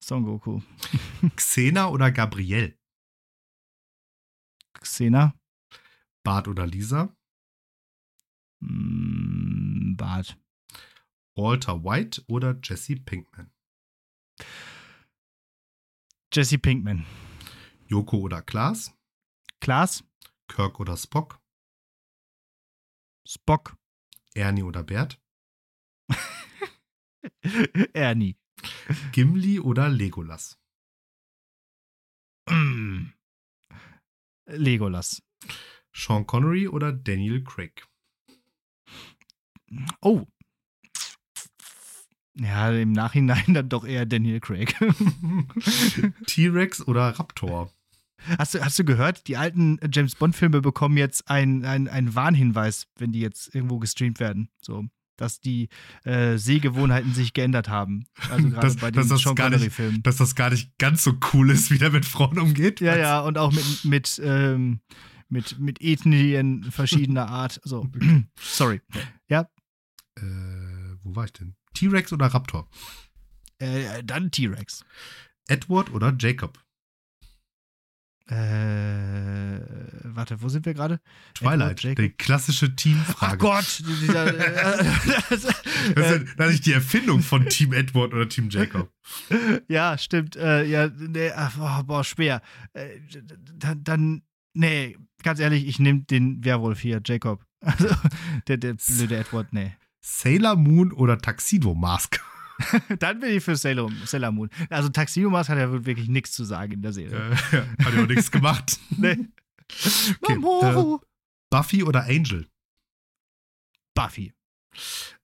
[0.00, 0.62] Son Goku.
[1.36, 2.74] Xena oder Gabrielle?
[4.80, 5.37] Xena.
[6.24, 7.16] Bart oder Lisa?
[8.60, 10.38] Mm, Bart.
[11.34, 13.52] Walter White oder Jesse Pinkman?
[16.32, 17.06] Jesse Pinkman.
[17.86, 18.92] Joko oder Klaas?
[19.60, 20.04] Klaas.
[20.48, 21.40] Kirk oder Spock?
[23.26, 23.76] Spock.
[24.34, 25.20] Ernie oder Bert?
[27.92, 28.36] Ernie.
[29.12, 30.58] Gimli oder Legolas?
[34.46, 35.22] Legolas.
[35.98, 37.86] Sean Connery oder Daniel Craig?
[40.00, 40.26] Oh,
[42.40, 44.74] ja, im Nachhinein dann doch eher Daniel Craig.
[46.26, 47.72] T-Rex oder Raptor?
[48.38, 53.12] Hast du, hast du gehört, die alten James Bond-Filme bekommen jetzt einen ein Warnhinweis, wenn
[53.12, 54.50] die jetzt irgendwo gestreamt werden.
[54.60, 54.84] So,
[55.16, 55.68] dass die
[56.04, 58.06] äh, Sehgewohnheiten sich geändert haben.
[58.30, 60.02] Also gerade bei den Sean Connery-Filmen.
[60.02, 62.80] Dass das gar nicht ganz so cool ist, wie der mit Frauen umgeht.
[62.80, 64.80] Ja, ja, und auch mit, mit, ähm,
[65.28, 67.60] mit, mit Ethnien verschiedener Art.
[67.64, 67.88] So,
[68.40, 68.80] sorry.
[69.28, 69.48] Ja.
[70.16, 70.22] Äh,
[71.02, 71.54] wo war ich denn?
[71.74, 72.68] T-Rex oder Raptor?
[73.58, 74.84] Äh, dann T-Rex.
[75.48, 76.58] Edward oder Jacob?
[78.30, 79.60] Äh,
[80.04, 81.00] warte, wo sind wir gerade?
[81.34, 81.96] Twilight, Edward, Jacob?
[82.04, 83.32] die klassische Teamfrage.
[83.36, 83.82] Ach Gott!
[83.86, 84.84] Dieser, äh,
[85.30, 85.48] Das ist,
[85.94, 88.92] ja- das ist die Erfindung von Team Edward oder Team Jacob.
[89.68, 90.36] ja, stimmt.
[90.36, 92.42] Äh, ja, nee, ach, boah, boah, schwer.
[92.74, 92.98] Äh,
[93.54, 94.22] dann, dann,
[94.58, 97.44] nee, ganz ehrlich, ich nehme den Werwolf hier, Jacob.
[97.60, 97.88] Also,
[98.46, 99.74] der, der blöde Edward, nee.
[100.00, 102.20] Sailor Moon oder Tuxedo Mask?
[102.98, 104.50] Dann bin ich für Sailor, Sailor Moon.
[104.70, 107.16] Also Taxino Mask hat ja wirklich nichts zu sagen in der Serie.
[107.16, 108.78] Äh, hat ja auch nichts gemacht.
[108.96, 109.28] Nee.
[110.22, 111.00] Okay, Mamoru.
[111.50, 112.48] Buffy oder Angel?
[113.94, 114.32] Buffy.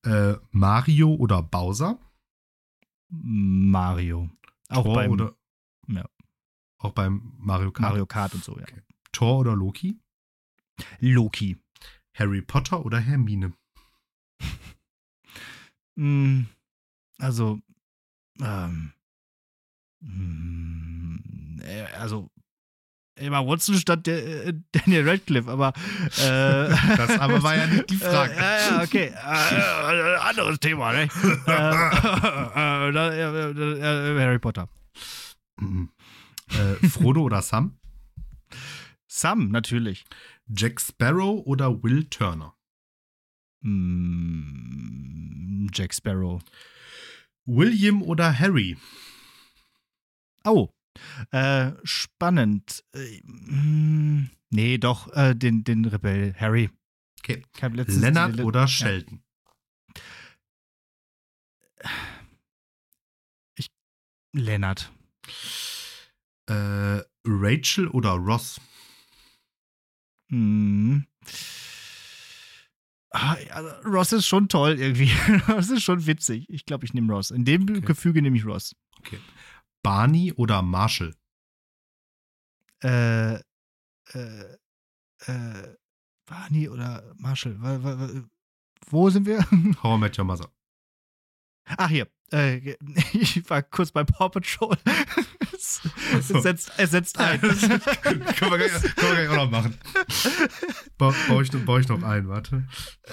[0.05, 1.99] Äh, Mario oder Bowser?
[3.09, 4.31] Mario.
[4.69, 5.35] Auch Thor beim oder
[5.89, 6.05] ja.
[6.79, 7.91] auch beim Mario Kart.
[7.91, 8.65] Mario Kart und so, ja.
[8.65, 8.83] Okay.
[9.15, 9.99] Thor oder Loki?
[11.01, 11.57] Loki.
[12.15, 13.55] Harry Potter oder Hermine?
[15.97, 16.47] Mm,
[17.21, 17.61] also,
[18.41, 18.93] ähm,
[20.01, 22.29] mm, äh, also,
[23.17, 25.73] Emma Watson statt der, äh, Daniel Radcliffe, aber
[26.19, 28.33] äh, Das aber war ja nicht die Frage.
[28.33, 29.13] Äh, ja, okay.
[29.15, 31.09] Äh, äh, anderes Thema, ne?
[31.47, 31.51] äh,
[32.57, 34.69] äh, äh, äh, äh, Harry Potter.
[35.61, 37.79] Äh, Frodo oder Sam?
[39.15, 40.05] Sam, natürlich.
[40.49, 42.57] Jack Sparrow oder Will Turner?
[43.61, 44.89] Mm,
[45.73, 46.43] Jack Sparrow.
[47.47, 48.77] William oder Harry?
[50.45, 50.69] Oh,
[51.31, 52.83] äh, spannend.
[52.93, 56.71] Äh, mm, nee, doch, äh, den, den Rebell, Harry.
[57.21, 57.45] Okay.
[57.55, 59.23] Ich hab letztens Leonard die- oder Sheldon?
[64.33, 64.91] Lennart.
[66.47, 68.61] Äh, Rachel oder Ross?
[70.31, 71.07] Hm.
[73.11, 75.11] Also Ross ist schon toll irgendwie.
[75.49, 76.47] Ross ist schon witzig.
[76.49, 77.31] Ich glaube, ich nehme Ross.
[77.31, 77.81] In dem Okay.
[77.81, 78.75] Gefüge nehme ich Ross.
[79.83, 81.15] Barney oder Marshall?
[82.83, 83.41] Äh, äh,
[85.27, 85.77] äh,
[86.27, 88.27] Barney oder Marshall?
[88.91, 89.39] Wo sind wir?
[89.83, 90.51] How I Met Your Mother.
[91.67, 92.09] Ach, hier.
[92.33, 92.77] Äh,
[93.13, 94.77] ich war kurz bei Paw Patrol.
[95.55, 97.41] Es, setzt, es setzt ein.
[97.41, 99.79] können, wir gleich, können wir gleich auch noch machen.
[100.99, 102.67] Ba baue, ich, noch- baue ich noch ein, warte.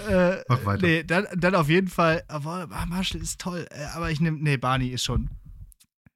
[0.07, 0.85] Äh, Mach weiter.
[0.85, 2.23] Nee, dann, dann auf jeden Fall.
[2.27, 3.67] Aber ah, Marshall ist toll.
[3.71, 4.37] Äh, aber ich nehme.
[4.39, 5.29] Nee, Barney ist schon.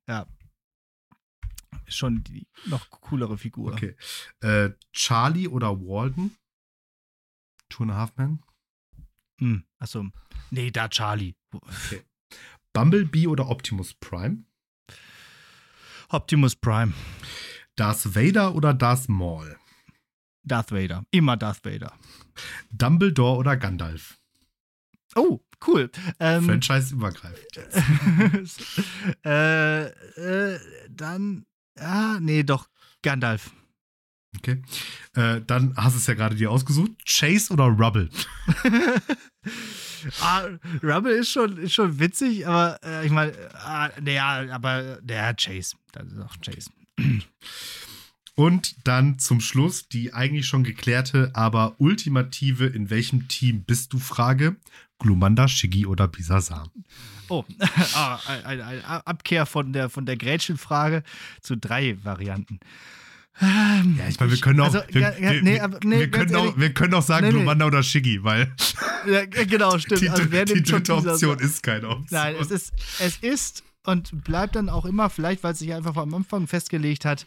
[0.07, 0.27] Ja.
[1.85, 3.73] Ist schon die noch coolere Figur.
[3.73, 3.95] Okay.
[4.41, 6.35] Äh, Charlie oder Walden?
[7.69, 8.39] Two and a Half Men?
[9.39, 10.05] Hm, achso.
[10.51, 11.35] Nee, da Charlie.
[12.73, 14.45] Bumblebee oder Optimus Prime?
[16.09, 16.93] Optimus Prime.
[17.75, 19.57] Darth Vader oder Darth Maul?
[20.43, 21.05] Darth Vader.
[21.11, 21.93] Immer Darth Vader.
[22.71, 24.17] Dumbledore oder Gandalf?
[25.15, 25.89] Oh, cool.
[26.19, 27.47] Ähm, Franchise-übergreifend.
[29.25, 31.45] äh, äh, dann.
[31.79, 32.67] Ah, nee, doch.
[33.01, 33.51] Gandalf.
[34.37, 34.61] Okay.
[35.15, 36.91] Äh, dann hast du es ja gerade dir ausgesucht.
[37.05, 38.09] Chase oder Rubble?
[40.21, 40.45] ah,
[40.83, 45.75] Rubble ist schon, ist schon witzig, aber äh, ich meine, ah, naja, aber der Chase.
[45.91, 46.69] Das ist auch Chase.
[48.35, 53.99] Und dann zum Schluss die eigentlich schon geklärte, aber ultimative in welchem Team bist du
[53.99, 54.57] Frage?
[54.99, 56.69] Glumanda, Shiggy oder Bisasam?
[57.29, 57.45] Oh,
[57.95, 61.03] ah, ein- ein- eine Abkehr von der, von der Gretchenfrage
[61.41, 62.59] zu drei Varianten.
[63.41, 66.35] Ähm, Ja, ich meine, wir können auch, also, wir, wir, nee, aber- nee, wir, können
[66.35, 67.37] auch wir können auch sagen Nee, nee.
[67.39, 68.53] Glumanda oder Shiggy, weil
[69.07, 70.01] Ja, genau, stimmt.
[70.01, 72.07] die, also, wer die schon dritte Option ist keine Option.
[72.11, 75.95] Nein, es ist, es ist und bleibt dann auch immer, vielleicht weil es sich einfach
[75.97, 77.25] am Anfang festgelegt hat.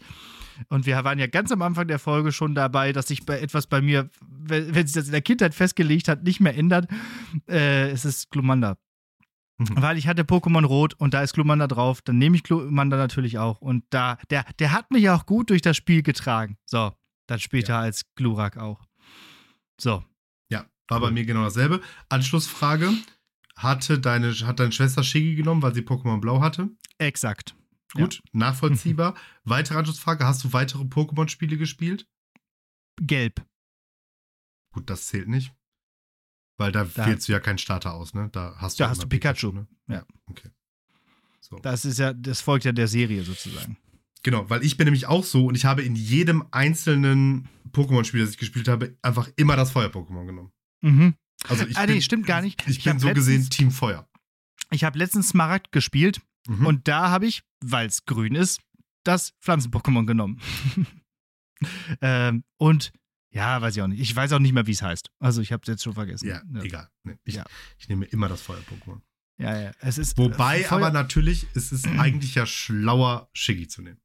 [0.71, 3.69] Und wir waren ja ganz am Anfang der Folge schon dabei, dass sich bei etwas
[3.69, 6.89] bei mir, wenn, wenn sich das in der Kindheit festgelegt hat, nicht mehr ändert.
[7.49, 8.77] Äh, es ist Glumanda.
[9.59, 9.83] Mhm.
[9.83, 13.39] Weil ich hatte Pokémon Rot und da ist Glumanda drauf, dann nehme ich Glumanda natürlich
[13.39, 13.61] auch.
[13.61, 16.57] Und da, der, der hat mich auch gut durch das Spiel getragen.
[16.65, 16.93] So,
[17.27, 18.85] dann später als Glurak auch.
[19.81, 20.05] So.
[20.51, 21.81] Ja, war bei mir genau dasselbe.
[22.09, 22.93] Anschlussfrage.
[23.57, 26.71] Hatte deine, hat deine Schwester Shiggy genommen, weil sie Pokémon Blau hatte?
[26.99, 27.57] Exakt.
[27.93, 29.15] Gut, nachvollziehbar.
[29.45, 30.25] Weitere Anschlussfrage.
[30.25, 32.07] Hast du weitere Pokémon-Spiele gespielt?
[33.01, 33.45] Gelb.
[34.73, 35.53] Gut, das zählt nicht.
[36.59, 38.29] Weil da, Da- wählst du ja keinen Starter aus, ne?
[38.33, 39.53] Da hast du, Da hast du Pikachu.
[39.53, 39.67] ne?
[39.89, 40.05] Ja.
[40.27, 40.51] Okay.
[41.41, 41.57] So.
[41.61, 43.79] Das ist ja, das folgt ja der Serie sozusagen.
[44.23, 48.31] Genau, weil ich bin nämlich auch so und ich habe in jedem einzelnen Pokémon-Spiel, das
[48.31, 50.53] ich gespielt habe, einfach immer das Feuer-Pokémon genommen.
[50.83, 51.15] Mhm.
[51.49, 52.61] Also ich ah, bin, nee, stimmt gar nicht.
[52.67, 54.09] Ich, Ich bin so gesehen letztens- Team Feuer.
[54.71, 56.67] Ich habe letztens Smaragd gespielt Mhm.
[56.67, 58.61] und da habe ich, weil es grün ist,
[59.05, 60.41] das Pflanzen-Pokémon genommen.
[62.03, 62.93] ähm, und
[63.39, 64.01] ja, weiß ich auch nicht.
[64.01, 65.11] Ich weiß auch nicht mehr, wie es heißt.
[65.21, 66.27] Also ich habe es jetzt schon vergessen.
[66.29, 66.89] ja, egal.
[67.05, 67.45] Nee, ich, Ja.
[67.79, 69.01] ich nehme immer das Feuer-Pokémon.
[69.41, 69.71] Ja, ja.
[69.81, 74.01] Es ist, Wobei äh, Feuer- aber natürlich, es ist eigentlich ja schlauer, Shiggy zu nehmen.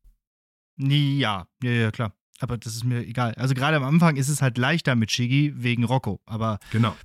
[0.78, 2.16] Ja, ja, ja, klar.
[2.40, 3.34] Aber das ist mir egal.
[3.36, 6.20] Also gerade am Anfang ist es halt leichter mit Shiggy wegen Rocco.
[6.26, 6.96] Aber Genau.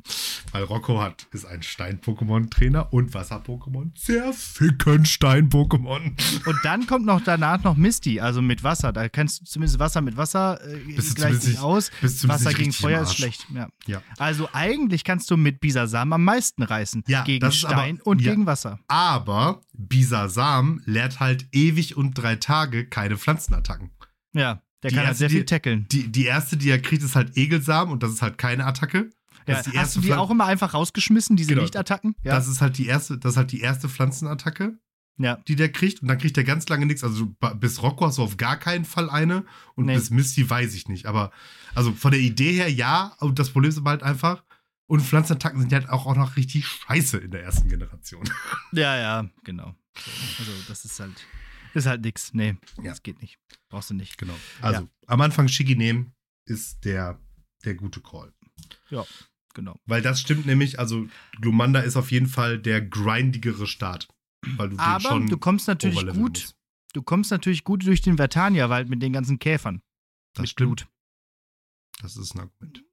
[0.53, 3.91] Weil Rocco hat, ist ein Stein-Pokémon-Trainer und Wasser-Pokémon.
[3.97, 6.13] Sehr ficken Stein-Pokémon.
[6.47, 8.93] und dann kommt noch danach noch Misty, also mit Wasser.
[8.93, 11.91] Da kannst du zumindest Wasser mit Wasser äh, Bist gleicht nicht- aus.
[12.03, 13.47] Wasser gegen Feuer ist schlecht.
[13.55, 13.69] Ja.
[13.87, 14.03] Ja.
[14.17, 17.05] Also eigentlich kannst du mit Bisasam am meisten reißen.
[17.07, 18.31] Ja, gegen ist aber- Stein und ja.
[18.33, 18.81] gegen Wasser.
[18.89, 23.91] Aber Bisasam lehrt halt ewig und drei Tage keine Pflanzenattacken.
[24.33, 25.87] Ja, der Die kann halt erste, sehr viel tackeln.
[25.91, 29.11] Die, die erste, die er kriegt, ist halt Egelsamen und das ist halt keine Attacke.
[29.47, 31.63] Ja, hast du die Pflan- auch immer einfach rausgeschmissen, diese Genau.
[31.63, 32.15] Lichtattacken?
[32.23, 32.35] Ja.
[32.35, 34.79] Das ist halt die erste, das ist halt die erste Pflanzenattacke,
[35.17, 35.37] ja.
[35.49, 36.03] die der kriegt.
[36.03, 37.03] Und dann kriegt er ganz lange nichts.
[37.03, 39.45] Also bis Rocco hast du auf gar keinen Fall eine.
[39.75, 39.95] Und Nee.
[39.95, 41.07] bis Misty weiß ich nicht.
[41.07, 41.31] Aber
[41.75, 43.15] also von der Idee her ja.
[43.21, 44.45] Und das Problem ist aber halt einfach.
[44.87, 48.25] Und Pflanzenattacken sind halt auch, auch noch richtig scheiße in der ersten Generation.
[48.73, 49.75] Ja, ja, genau.
[49.97, 50.11] So,
[50.41, 51.13] Also, das ist halt,
[51.79, 52.33] ist halt nix.
[52.35, 52.91] Nee, Ja.
[52.91, 53.39] das geht nicht.
[53.71, 54.19] Brauchst du nicht.
[54.19, 54.35] Genau.
[54.61, 56.13] Also am Anfang Shiggy nehmen
[56.47, 57.21] ist der,
[57.65, 58.33] der gute Call.
[59.55, 59.81] Genau.
[59.87, 61.09] Weil das stimmt nämlich, also
[61.41, 64.09] Glumanda ist auf jeden Fall der grindigere Start.
[64.57, 66.55] Weil du den Aber schon du kommst natürlich gut, musst.
[66.93, 69.83] du kommst natürlich gut durch den Vertania-Wald mit den ganzen Käfern.
[70.35, 70.77] Das mit stimmt.
[70.87, 70.89] Blut.
[72.03, 72.85] Das ist ein Argument.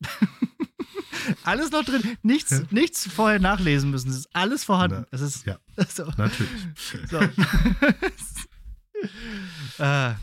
[1.44, 2.02] Alles noch drin.
[2.22, 2.60] Nichts, Ja.
[2.70, 4.10] nichts vorher nachlesen müssen.
[4.10, 5.00] Es ist alles vorhanden.
[5.02, 5.58] Na, Es ist ja.
[5.88, 6.04] so.
[6.16, 6.50] Natürlich.
[7.10, 7.18] so.
[9.78, 10.14] äh,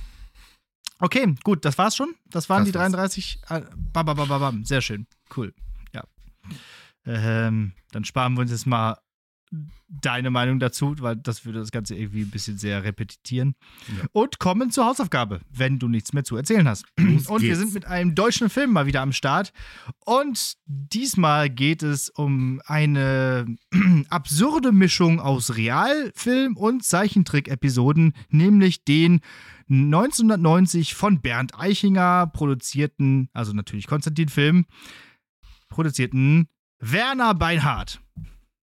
[1.00, 2.16] okay, gut, das war's schon.
[2.30, 2.92] Das waren Das die war's.
[2.92, 3.40] 33.
[3.50, 3.62] Äh,
[3.94, 4.66] bam, bam, bam, bam, bam.
[4.66, 5.08] Sehr schön.
[5.36, 5.54] Cool.
[5.94, 6.04] Ja.
[7.06, 8.98] Ähm, dann sparen wir uns jetzt mal
[9.88, 13.56] deine Meinung dazu, weil das würde das Ganze irgendwie ein bisschen sehr repetitieren.
[13.88, 14.06] Ja.
[14.12, 16.86] Und kommen zur Hausaufgabe, wenn du nichts mehr zu erzählen hast.
[16.98, 17.60] Los Und wir geht's.
[17.60, 19.54] sind mit einem deutschen Film mal wieder am Start.
[20.06, 23.46] Und diesmal geht es um eine
[24.10, 29.22] absurde Mischung aus Realfilm und Zeichentrick-Episoden, nämlich den
[29.70, 34.66] 1990 von Bernd Eichinger produzierten, also natürlich Konstantin-Film,
[35.70, 36.48] produzierten
[36.80, 38.00] Werner Beinhardt.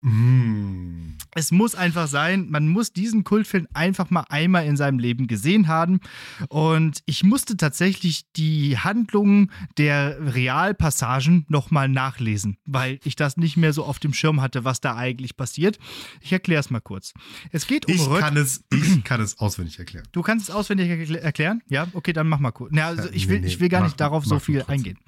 [0.02, 1.16] Mm.
[1.34, 5.66] Es muss einfach sein, man muss diesen Kultfilm einfach mal einmal in seinem Leben gesehen
[5.66, 6.00] haben.
[6.48, 13.72] Und ich musste tatsächlich die Handlungen der Realpassagen nochmal nachlesen, weil ich das nicht mehr
[13.72, 15.78] so auf dem Schirm hatte, was da eigentlich passiert.
[16.20, 17.14] Ich erkläre es mal kurz.
[17.50, 20.06] Es geht um Ich Röt- kann, es, ich kann es auswendig erklären.
[20.12, 21.62] Du kannst es auswendig erkl- erklären?
[21.68, 22.72] Ja, okay, dann mach mal kurz.
[22.74, 24.98] Na, also ich will, ich will gar nicht darauf so viel eingehen.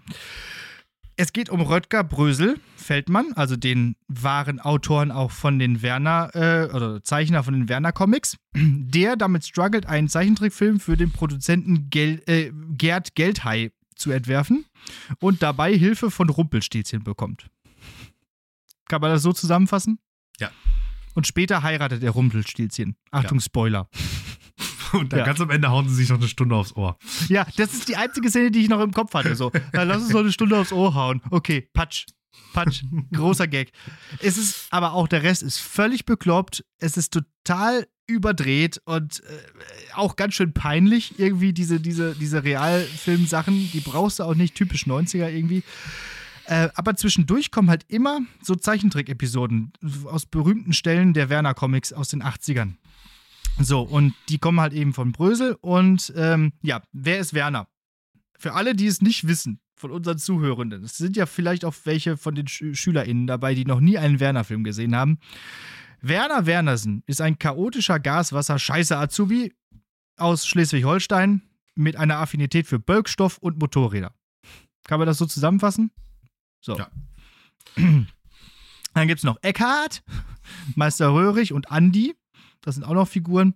[1.17, 6.75] Es geht um Röttger Brösel Feldmann, also den wahren Autoren auch von den Werner, äh,
[6.75, 12.23] oder Zeichner von den Werner Comics, der damit struggelt, einen Zeichentrickfilm für den Produzenten Gel
[12.27, 14.65] äh, Gerd Geldhai zu entwerfen
[15.21, 17.49] und dabei Hilfe von Rumpelstilzchen bekommt.
[18.89, 19.99] Kann man das so zusammenfassen?
[20.41, 20.51] Ja.
[21.15, 22.97] Und später heiratet er Rumpelstilzchen.
[23.13, 23.89] Achtung, Spoiler.
[24.95, 25.25] Und dann Ja.
[25.27, 26.97] ganz am Ende hauen sie sich noch eine Stunde aufs Ohr.
[27.29, 29.35] Ja, das ist die einzige Szene, die ich noch im Kopf hatte.
[29.37, 31.21] So, na, lass uns noch eine Stunde aufs Ohr hauen.
[31.31, 32.07] Okay, Patsch.
[32.53, 32.83] Patsch.
[33.13, 33.73] Großer Gag.
[34.21, 36.65] Es ist, aber auch der Rest ist völlig bekloppt.
[36.79, 41.19] Es ist total überdreht und äh, auch ganz schön peinlich.
[41.19, 45.63] Irgendwie diese, diese, diese Realfilm-Sachen, die brauchst du auch nicht, typisch 90er irgendwie.
[46.47, 49.73] Äh, aber zwischendurch kommen halt immer so Zeichentrick-Episoden
[50.05, 52.75] aus berühmten Stellen der Werner-Comics aus den 80ern.
[53.61, 55.57] So, und die kommen halt eben von Brösel.
[55.61, 57.69] Und ähm, ja, wer ist Werner?
[58.39, 62.17] Für alle, die es nicht wissen, von unseren Zuhörenden, es sind ja vielleicht auch welche
[62.17, 65.19] von den Sch SchülerInnen dabei, die noch nie einen Werner-Film gesehen haben.
[66.01, 69.55] Werner Wernersen ist ein chaotischer Gaswasser-Scheiße-Azubi
[70.17, 71.43] aus Schleswig-Holstein
[71.75, 74.15] mit einer Affinität für Bölkstoff und Motorräder.
[74.85, 75.91] Kann man das so zusammenfassen?
[76.61, 76.77] So.
[76.77, 76.91] Ja.
[78.95, 80.05] Dann gibt es noch Eckhard,
[80.77, 82.15] Meister Röhrig und Andi.
[82.65, 83.55] Das sind auch noch Figuren.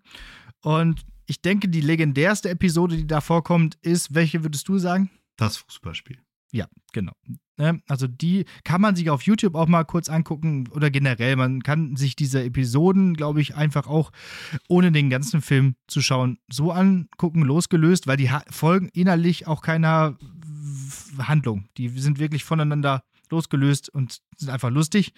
[0.62, 5.10] Und ich denke, die legendärste Episode, die da vorkommt, ist, welche würdest du sagen?
[5.36, 6.18] Das Fußballspiel.
[6.52, 7.12] Ja, genau.
[7.58, 11.62] Ne, Also die kann man sich auf YouTube auch mal kurz angucken oder generell, man
[11.62, 14.12] kann sich diese Episoden, glaube ich, einfach auch
[14.68, 20.16] ohne den ganzen Film zu schauen, so angucken, losgelöst, weil die folgen innerlich auch keiner
[21.18, 21.68] Handlung.
[21.76, 25.12] Die sind wirklich voneinander losgelöst und sind einfach lustig.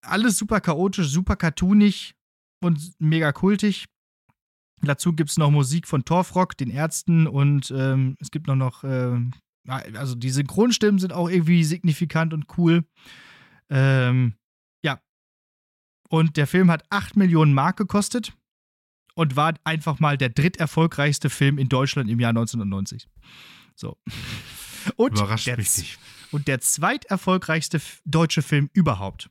[0.00, 2.14] Alles super chaotisch, super cartoonig
[2.64, 3.86] und mega kultig.
[4.80, 8.84] Dazu gibt es noch Musik von Torfrock, den Ärzten und ähm, es gibt noch noch
[8.84, 9.32] ähm,
[9.66, 12.84] also die Synchronstimmen sind auch irgendwie signifikant und cool.
[13.70, 14.34] Ähm,
[14.84, 15.00] ja.
[16.08, 18.34] Und der Film hat 8 Millionen Mark gekostet
[19.14, 23.08] und war einfach mal der dritterfolgreichste Film in Deutschland im Jahr 1990.
[23.74, 23.96] So.
[24.96, 25.98] Und Überrascht der, mich nicht.
[26.30, 29.30] Und der zweiterfolgreichste deutsche Film überhaupt.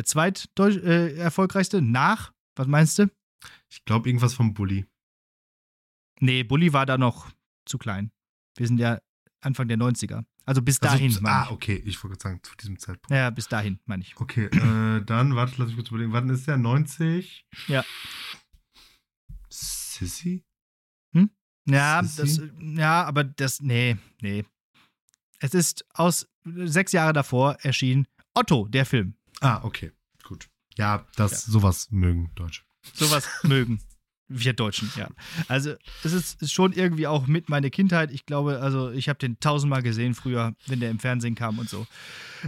[0.00, 3.10] Der zweit äh, erfolgreichste nach, was meinst du?
[3.68, 4.86] Ich glaube irgendwas vom Bully.
[6.20, 7.30] Nee, Bully war da noch
[7.66, 8.10] zu klein.
[8.56, 8.98] Wir sind ja
[9.42, 10.24] Anfang der 90er.
[10.46, 11.10] Also bis dahin.
[11.10, 13.10] Also, ah, okay, ich wollte sagen, zu diesem Zeitpunkt.
[13.10, 14.18] Ja, bis dahin, meine ich.
[14.18, 16.12] Okay, äh, dann, warte, lass mich kurz überlegen.
[16.14, 16.56] Wann ist der?
[16.56, 17.46] 90?
[17.68, 17.84] Ja.
[19.50, 20.46] Sissy?
[21.12, 21.30] Hm?
[21.66, 24.46] Ja, das, ja, aber das, nee, nee.
[25.40, 29.14] Es ist aus sechs Jahre davor erschienen Otto, der Film.
[29.40, 30.48] Ah, okay, gut.
[30.76, 31.52] Ja, das, ja.
[31.52, 32.62] sowas mögen Deutsche.
[32.94, 33.80] Sowas mögen
[34.30, 35.08] wir Deutschen, ja.
[35.48, 35.74] Also
[36.04, 38.12] es ist schon irgendwie auch mit meiner Kindheit.
[38.12, 41.68] Ich glaube, also ich habe den tausendmal gesehen früher, wenn der im Fernsehen kam und
[41.68, 41.86] so.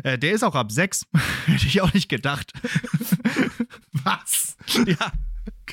[0.05, 1.07] Äh, der ist auch ab sechs.
[1.47, 2.53] Hätte ich auch nicht gedacht.
[3.93, 4.57] Was?
[4.87, 5.13] Ja.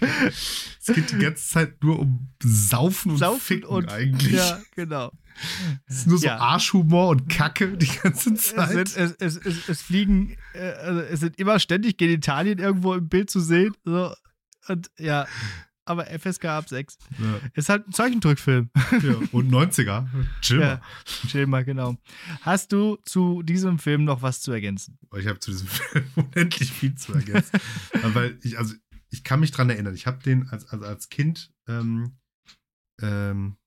[0.01, 4.33] Es geht die ganze Zeit nur um Saufen und Saufen Ficken und, eigentlich.
[4.33, 5.11] Ja, genau.
[5.87, 6.37] Es ist nur so Ja.
[6.37, 8.87] Arschhumor und Kacke die ganze Es, Zeit.
[8.89, 13.07] sind, es, es, es, es fliegen, äh, also es sind immer ständig Genitalien irgendwo im
[13.09, 13.73] Bild zu sehen.
[13.85, 14.13] So.
[14.67, 15.25] Und ja,
[15.85, 16.97] aber FSK ab 6.
[17.17, 18.69] ja, Ist halt ein Zeichentrickfilm.
[19.01, 19.15] ja.
[19.31, 20.05] Und 90er.
[20.41, 20.81] Chill Ja, mal.
[21.27, 21.97] chill mal, genau.
[22.41, 24.99] Hast du zu diesem Film noch was zu ergänzen?
[25.17, 27.59] Ich habe zu diesem Film unendlich viel zu ergänzen.
[28.13, 28.75] Weil ich, also,
[29.09, 29.95] ich kann mich dran erinnern.
[29.95, 32.17] Ich habe den als, also als Kind ähm,
[33.01, 33.57] ähm,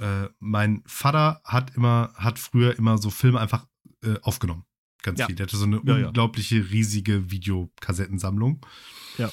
[0.00, 3.66] äh, mein Vater hat immer, hat früher immer so Filme einfach
[4.04, 4.64] äh, aufgenommen.
[5.02, 5.26] Ganz Ja.
[5.26, 5.34] viel.
[5.36, 6.06] Der hatte so eine Ja, ja.
[6.08, 8.64] unglaubliche, riesige Videokassettensammlung.
[9.16, 9.30] Ja.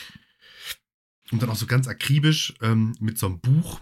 [1.32, 3.82] Und dann auch so ganz akribisch ähm, mit so einem Buch.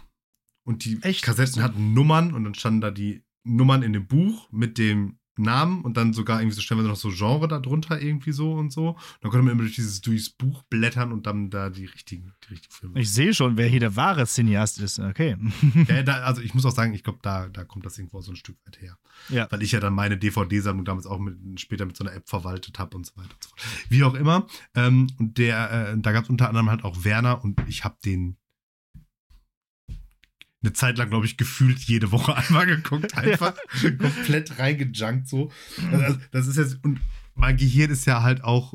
[0.66, 1.24] Und die Echt?
[1.24, 5.82] Kassetten hatten Nummern und dann standen da die Nummern in dem Buch mit dem Namen
[5.82, 8.98] und dann sogar irgendwie so stellenweise noch so Genre darunter irgendwie so und so.
[9.22, 12.54] Dann konnte man immer durch dieses durchs Buch blättern und dann da die richtigen, die
[12.54, 13.00] richtigen Filme.
[13.00, 15.00] Ich sehe schon, wer hier der wahre Cineast ist.
[15.00, 15.36] Okay.
[15.88, 18.32] ja, da, also ich muss auch sagen, ich glaube, da, da kommt das irgendwo so
[18.32, 18.98] ein Stück weit her.
[19.30, 19.48] Ja.
[19.52, 22.80] Weil ich ja dann meine DVD-Sammlung damals auch mit, später mit so einer App verwaltet
[22.80, 23.62] habe und so weiter und so fort.
[23.90, 24.48] Wie auch immer.
[24.76, 27.98] Ähm, und der, äh, da gab es unter anderem halt auch Werner und ich habe
[28.04, 28.38] den
[30.64, 33.16] eine Zeit lang, glaube ich, gefühlt jede Woche einmal geguckt.
[33.18, 33.56] Einfach
[34.00, 35.52] komplett reingejunkt so.
[35.92, 37.00] Also, das ist jetzt, und
[37.36, 38.74] mein Gehirn ist ja halt auch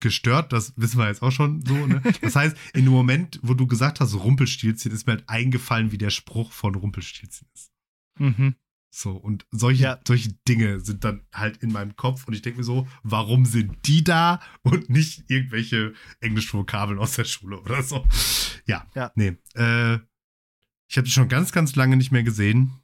[0.00, 1.74] gestört, das wissen wir jetzt auch schon so.
[1.86, 2.00] Ne?
[2.20, 5.98] Das heißt, in dem Moment, wo du gesagt hast, Rumpelstilzchen, ist mir halt eingefallen, wie
[5.98, 7.70] der Spruch von Rumpelstilzchen ist.
[8.18, 8.54] Mhm.
[8.90, 10.00] So, und solche, Ja.
[10.06, 13.76] solche Dinge sind dann halt in meinem Kopf und ich denke mir so, warum sind
[13.86, 18.06] die da und nicht irgendwelche englischen Vokabeln aus der Schule oder so?
[18.66, 19.12] Ja, Ja.
[19.14, 19.36] nee.
[19.54, 19.98] Äh,
[20.88, 22.80] ich habe den schon ganz, ganz lange nicht mehr gesehen.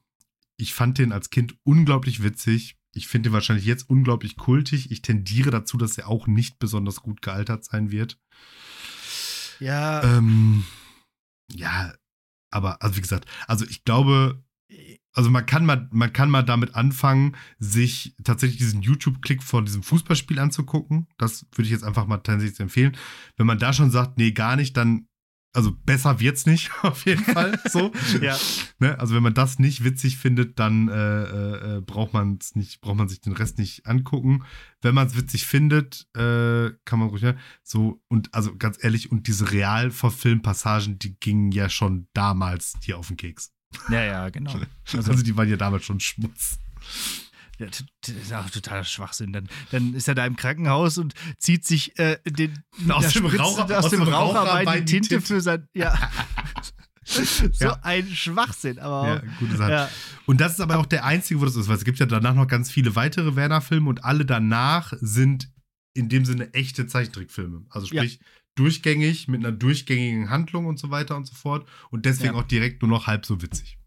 [0.56, 2.76] Ich fand den als Kind unglaublich witzig.
[2.92, 4.90] Ich finde den wahrscheinlich jetzt unglaublich kultig.
[4.90, 8.18] Ich tendiere dazu, dass er auch nicht besonders gut gealtert sein wird.
[9.58, 10.64] Ja, Ähm,
[11.52, 11.94] ja,
[12.50, 14.44] aber, also wie gesagt, also ich glaube,
[15.12, 19.82] also man kann mal, man kann mal damit anfangen, sich tatsächlich diesen YouTube-Klick von diesem
[19.82, 21.06] Fußballspiel anzugucken.
[21.18, 22.96] Das würde ich jetzt einfach mal tatsächlich empfehlen.
[23.36, 25.06] Wenn man da schon sagt, nee, gar nicht, dann,
[25.54, 27.58] also besser wird's nicht, auf jeden Fall.
[27.70, 27.92] So.
[28.20, 28.36] ja.
[28.80, 28.98] Ne?
[28.98, 33.08] Also wenn man das nicht witzig findet, dann äh, äh, braucht man nicht, braucht man
[33.08, 34.44] sich den Rest nicht angucken.
[34.82, 37.38] Wenn man es witzig findet, äh, kann man ruhig, ne?
[37.62, 42.74] So, und also ganz ehrlich, und diese real verfilmten Passagen, die gingen ja schon damals
[42.80, 43.52] dir auf den Keks.
[43.88, 44.52] ja, ja, genau.
[44.92, 46.58] Also, Also, die waren ja damals schon Schmutz.
[47.58, 47.84] Ja, das
[48.14, 49.32] ist auch totaler Schwachsinn.
[49.32, 53.78] Dann, dann ist er da im Krankenhaus und zieht sich äh, den, Aus dem Raucher-
[53.78, 55.26] aus dem Raucherbein Raucherbein die Tinte, Tinte.
[55.26, 55.68] für sein.
[55.74, 55.96] Ja.
[57.04, 57.22] so
[57.66, 57.78] Ja.
[57.82, 59.70] ein Schwachsinn, aber Ja, gute Sache.
[59.70, 59.90] Ja,
[60.26, 62.34] Und das ist aber auch der einzige, wo das ist, weil es gibt ja danach
[62.34, 65.50] noch ganz viele weitere Werner-Filme und alle danach sind
[65.94, 67.66] in dem Sinne echte Zeichentrickfilme.
[67.70, 68.20] Also sprich,
[68.56, 71.68] durchgängig, mit einer durchgängigen Handlung und so weiter und so fort.
[71.90, 72.40] Und deswegen Ja.
[72.40, 73.78] auch direkt nur noch halb so witzig.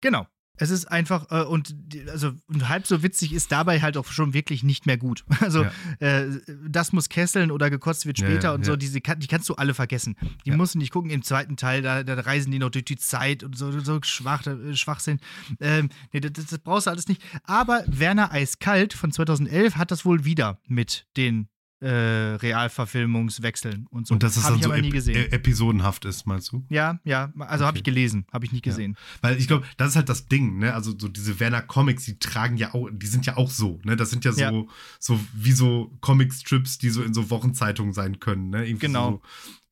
[0.00, 0.26] genau.
[0.58, 1.74] Es ist einfach, äh, und
[2.08, 5.24] also und halb so witzig ist dabei halt auch schon wirklich nicht mehr gut.
[5.40, 5.72] Also, Ja.
[6.00, 6.26] äh,
[6.68, 9.72] das muss kesseln oder gekotzt wird später ja, und so, diese, die kannst du alle
[9.74, 10.16] vergessen.
[10.44, 11.10] Die musst du nicht gucken.
[11.10, 14.46] Im zweiten Teil, da, da reisen die noch durch die Zeit und so, so schwach,
[14.46, 15.20] äh, Schwachsinn.
[15.60, 17.22] Ähm, nee, das, das brauchst du alles nicht.
[17.44, 21.48] Aber Werner Eiskalt von 2011 hat das wohl wieder mit den
[21.80, 24.14] äh, Realverfilmungswechseln und so.
[24.14, 26.64] Und dass es Hab dann so ep e- episodenhaft ist, meinst du?
[26.68, 27.78] ja, ja, also habe Okay.
[27.78, 28.72] ich gelesen, habe ich nicht Ja.
[28.72, 28.96] gesehen.
[29.20, 30.74] Weil ich glaube, das ist halt das Ding, ne?
[30.74, 33.96] Also so diese Werner Comics, die tragen ja auch, die sind ja auch so, ne?
[33.96, 34.64] Das sind ja so, Ja.
[34.98, 38.66] so wie so Comic-Strips, die so in so Wochenzeitungen sein können, ne?
[38.66, 39.10] Irgendwie Genau.
[39.10, 39.22] So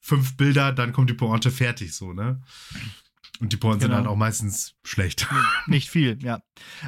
[0.00, 2.40] fünf Bilder, dann kommt die Pointe fertig, so, ne?
[3.40, 3.98] Und die Pointen sind Genau.
[3.98, 5.26] halt auch meistens schlecht.
[5.66, 6.40] Nicht viel, ja.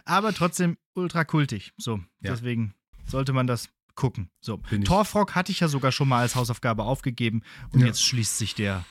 [0.04, 1.72] Aber trotzdem ultra kultig.
[1.76, 2.30] So, Ja.
[2.32, 2.74] deswegen
[3.06, 3.68] sollte man das
[3.98, 4.30] gucken.
[4.40, 7.42] So, Torfrock hatte ich ja sogar schon mal als Hausaufgabe aufgegeben
[7.72, 7.86] und Ja.
[7.86, 8.84] jetzt schließt sich der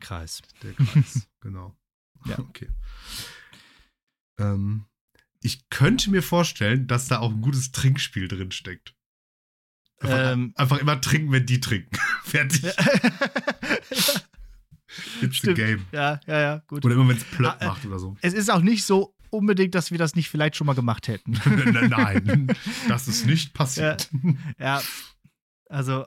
[0.00, 0.42] Kreis.
[0.62, 1.74] Der Kreis, genau.
[2.26, 2.38] Ja.
[2.50, 2.68] Okay.
[4.38, 4.84] Ähm,
[5.40, 8.94] ich könnte mir vorstellen, dass da auch ein gutes Trinkspiel drin steckt.
[9.98, 11.96] Einfach, ähm, einfach immer trinken, wenn die trinken.
[12.22, 12.64] Fertig.
[15.22, 15.56] It's Stimmt.
[15.56, 15.86] the game.
[15.92, 16.84] Ja, ja, ja, gut.
[16.84, 18.16] Oder immer, wenn es plöpp ah, macht oder so.
[18.20, 21.32] Es ist auch nicht so unbedingt, dass wir das nicht vielleicht schon mal gemacht hätten.
[21.88, 22.52] Nein,
[22.88, 24.10] das ist nicht passiert.
[24.58, 24.82] Ja, ja
[25.68, 26.04] also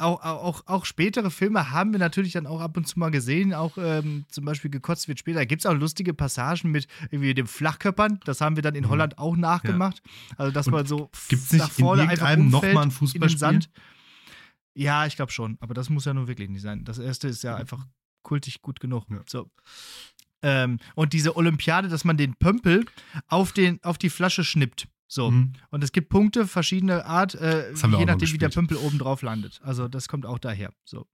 [0.00, 3.52] auch, auch, auch spätere Filme haben wir natürlich dann auch ab und zu mal gesehen.
[3.52, 5.40] Auch ähm, zum Beispiel gekotzt wird später.
[5.40, 8.20] Da gibt es auch lustige Passagen mit irgendwie dem Flachkörpern.
[8.24, 8.90] Das haben wir dann in mhm.
[8.90, 10.02] Holland auch nachgemacht.
[10.04, 10.34] Ja.
[10.38, 13.60] Also, dass und man so gibt's nicht nach vorne in einfach nochmal ein Fußballspiel?
[14.74, 15.58] Ja, ich glaube schon.
[15.60, 16.84] Aber das muss ja nur wirklich nicht sein.
[16.84, 17.86] Das erste ist ja einfach
[18.22, 19.04] kultig gut genug.
[19.10, 19.20] Ja.
[19.26, 19.50] So.
[20.42, 22.86] Ähm, und diese Olympiade, dass man den Pömpel
[23.28, 24.88] auf, den, auf die Flasche schnippt.
[25.06, 25.30] So.
[25.30, 25.54] Mhm.
[25.70, 29.60] Und es gibt Punkte, verschiedene Art, äh, je nachdem, wie der Pümpel oben drauf landet.
[29.62, 30.72] Also, das kommt auch daher.
[30.84, 31.06] So.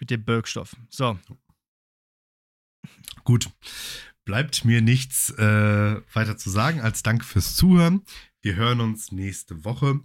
[0.00, 0.74] Mit dem Birkstoff.
[0.88, 1.18] So.
[3.24, 3.50] Gut.
[4.24, 8.02] Bleibt mir nichts äh, weiter zu sagen als Dank fürs Zuhören.
[8.42, 10.00] Wir hören uns nächste Woche.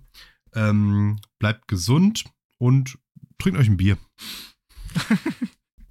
[0.53, 2.26] Ähm, bleibt gesund
[2.57, 2.97] und
[3.38, 3.97] trinkt euch ein Bier.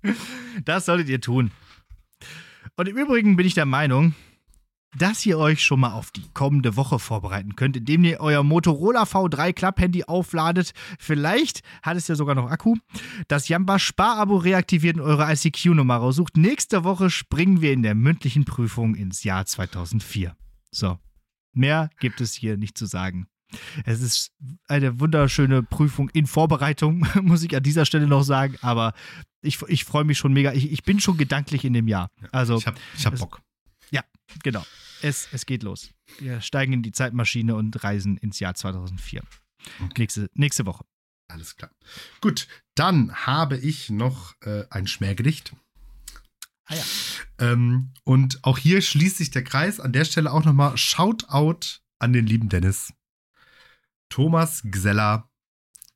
[0.64, 1.50] das solltet ihr tun.
[2.76, 4.14] Und im Übrigen bin ich der Meinung,
[4.96, 9.04] dass ihr euch schon mal auf die kommende Woche vorbereiten könnt, indem ihr euer Motorola
[9.04, 10.72] V3 Club Handy aufladet.
[10.98, 12.76] Vielleicht hat es ja sogar noch Akku.
[13.28, 16.36] Das Jamba Sparabo reaktiviert und eure ICQ-Nummer raussucht.
[16.36, 20.36] Nächste Woche springen wir in der mündlichen Prüfung ins Jahr 2004.
[20.70, 20.98] So,
[21.52, 23.26] mehr gibt es hier nicht zu sagen.
[23.84, 24.32] Es ist
[24.68, 28.56] eine wunderschöne Prüfung in Vorbereitung, muss ich an dieser Stelle noch sagen.
[28.60, 28.94] Aber
[29.42, 30.52] ich, ich freue mich schon mega.
[30.52, 32.10] Ich, ich bin schon gedanklich in dem Jahr.
[32.30, 33.40] Also, ich habe ich hab Bock.
[33.90, 34.02] Ja,
[34.42, 34.64] genau.
[35.02, 35.90] Es, es geht los.
[36.18, 39.22] Wir steigen in die Zeitmaschine und reisen ins Jahr 2004.
[39.80, 39.94] Okay.
[39.98, 40.84] Nächste, nächste Woche.
[41.28, 41.70] Alles klar.
[42.20, 45.54] Gut, dann habe ich noch äh, ein Schmähgedicht.
[46.66, 46.84] Ah ja.
[47.38, 49.80] Ähm, und auch hier schließt sich der Kreis.
[49.80, 52.92] An der Stelle auch nochmal Shoutout an den lieben Dennis.
[54.12, 55.30] Thomas Gseller,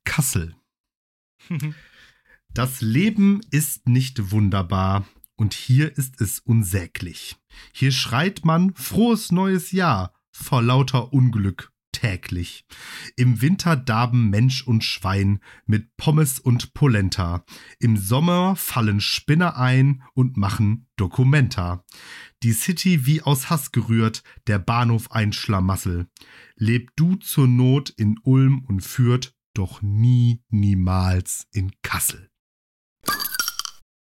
[0.03, 0.55] Kassel.
[2.49, 7.35] das Leben ist nicht wunderbar, und hier ist es unsäglich.
[7.73, 12.65] Hier schreit man frohes neues Jahr vor lauter Unglück täglich.
[13.15, 17.43] Im Winter darben Mensch und Schwein mit Pommes und Polenta.
[17.79, 21.85] Im Sommer fallen Spinner ein und machen Dokumenta.
[22.43, 26.07] Die City wie aus Hass gerührt, der Bahnhof ein Schlamassel.
[26.55, 32.29] Leb du zur Not in Ulm und Fürth, doch nie, niemals in Kassel.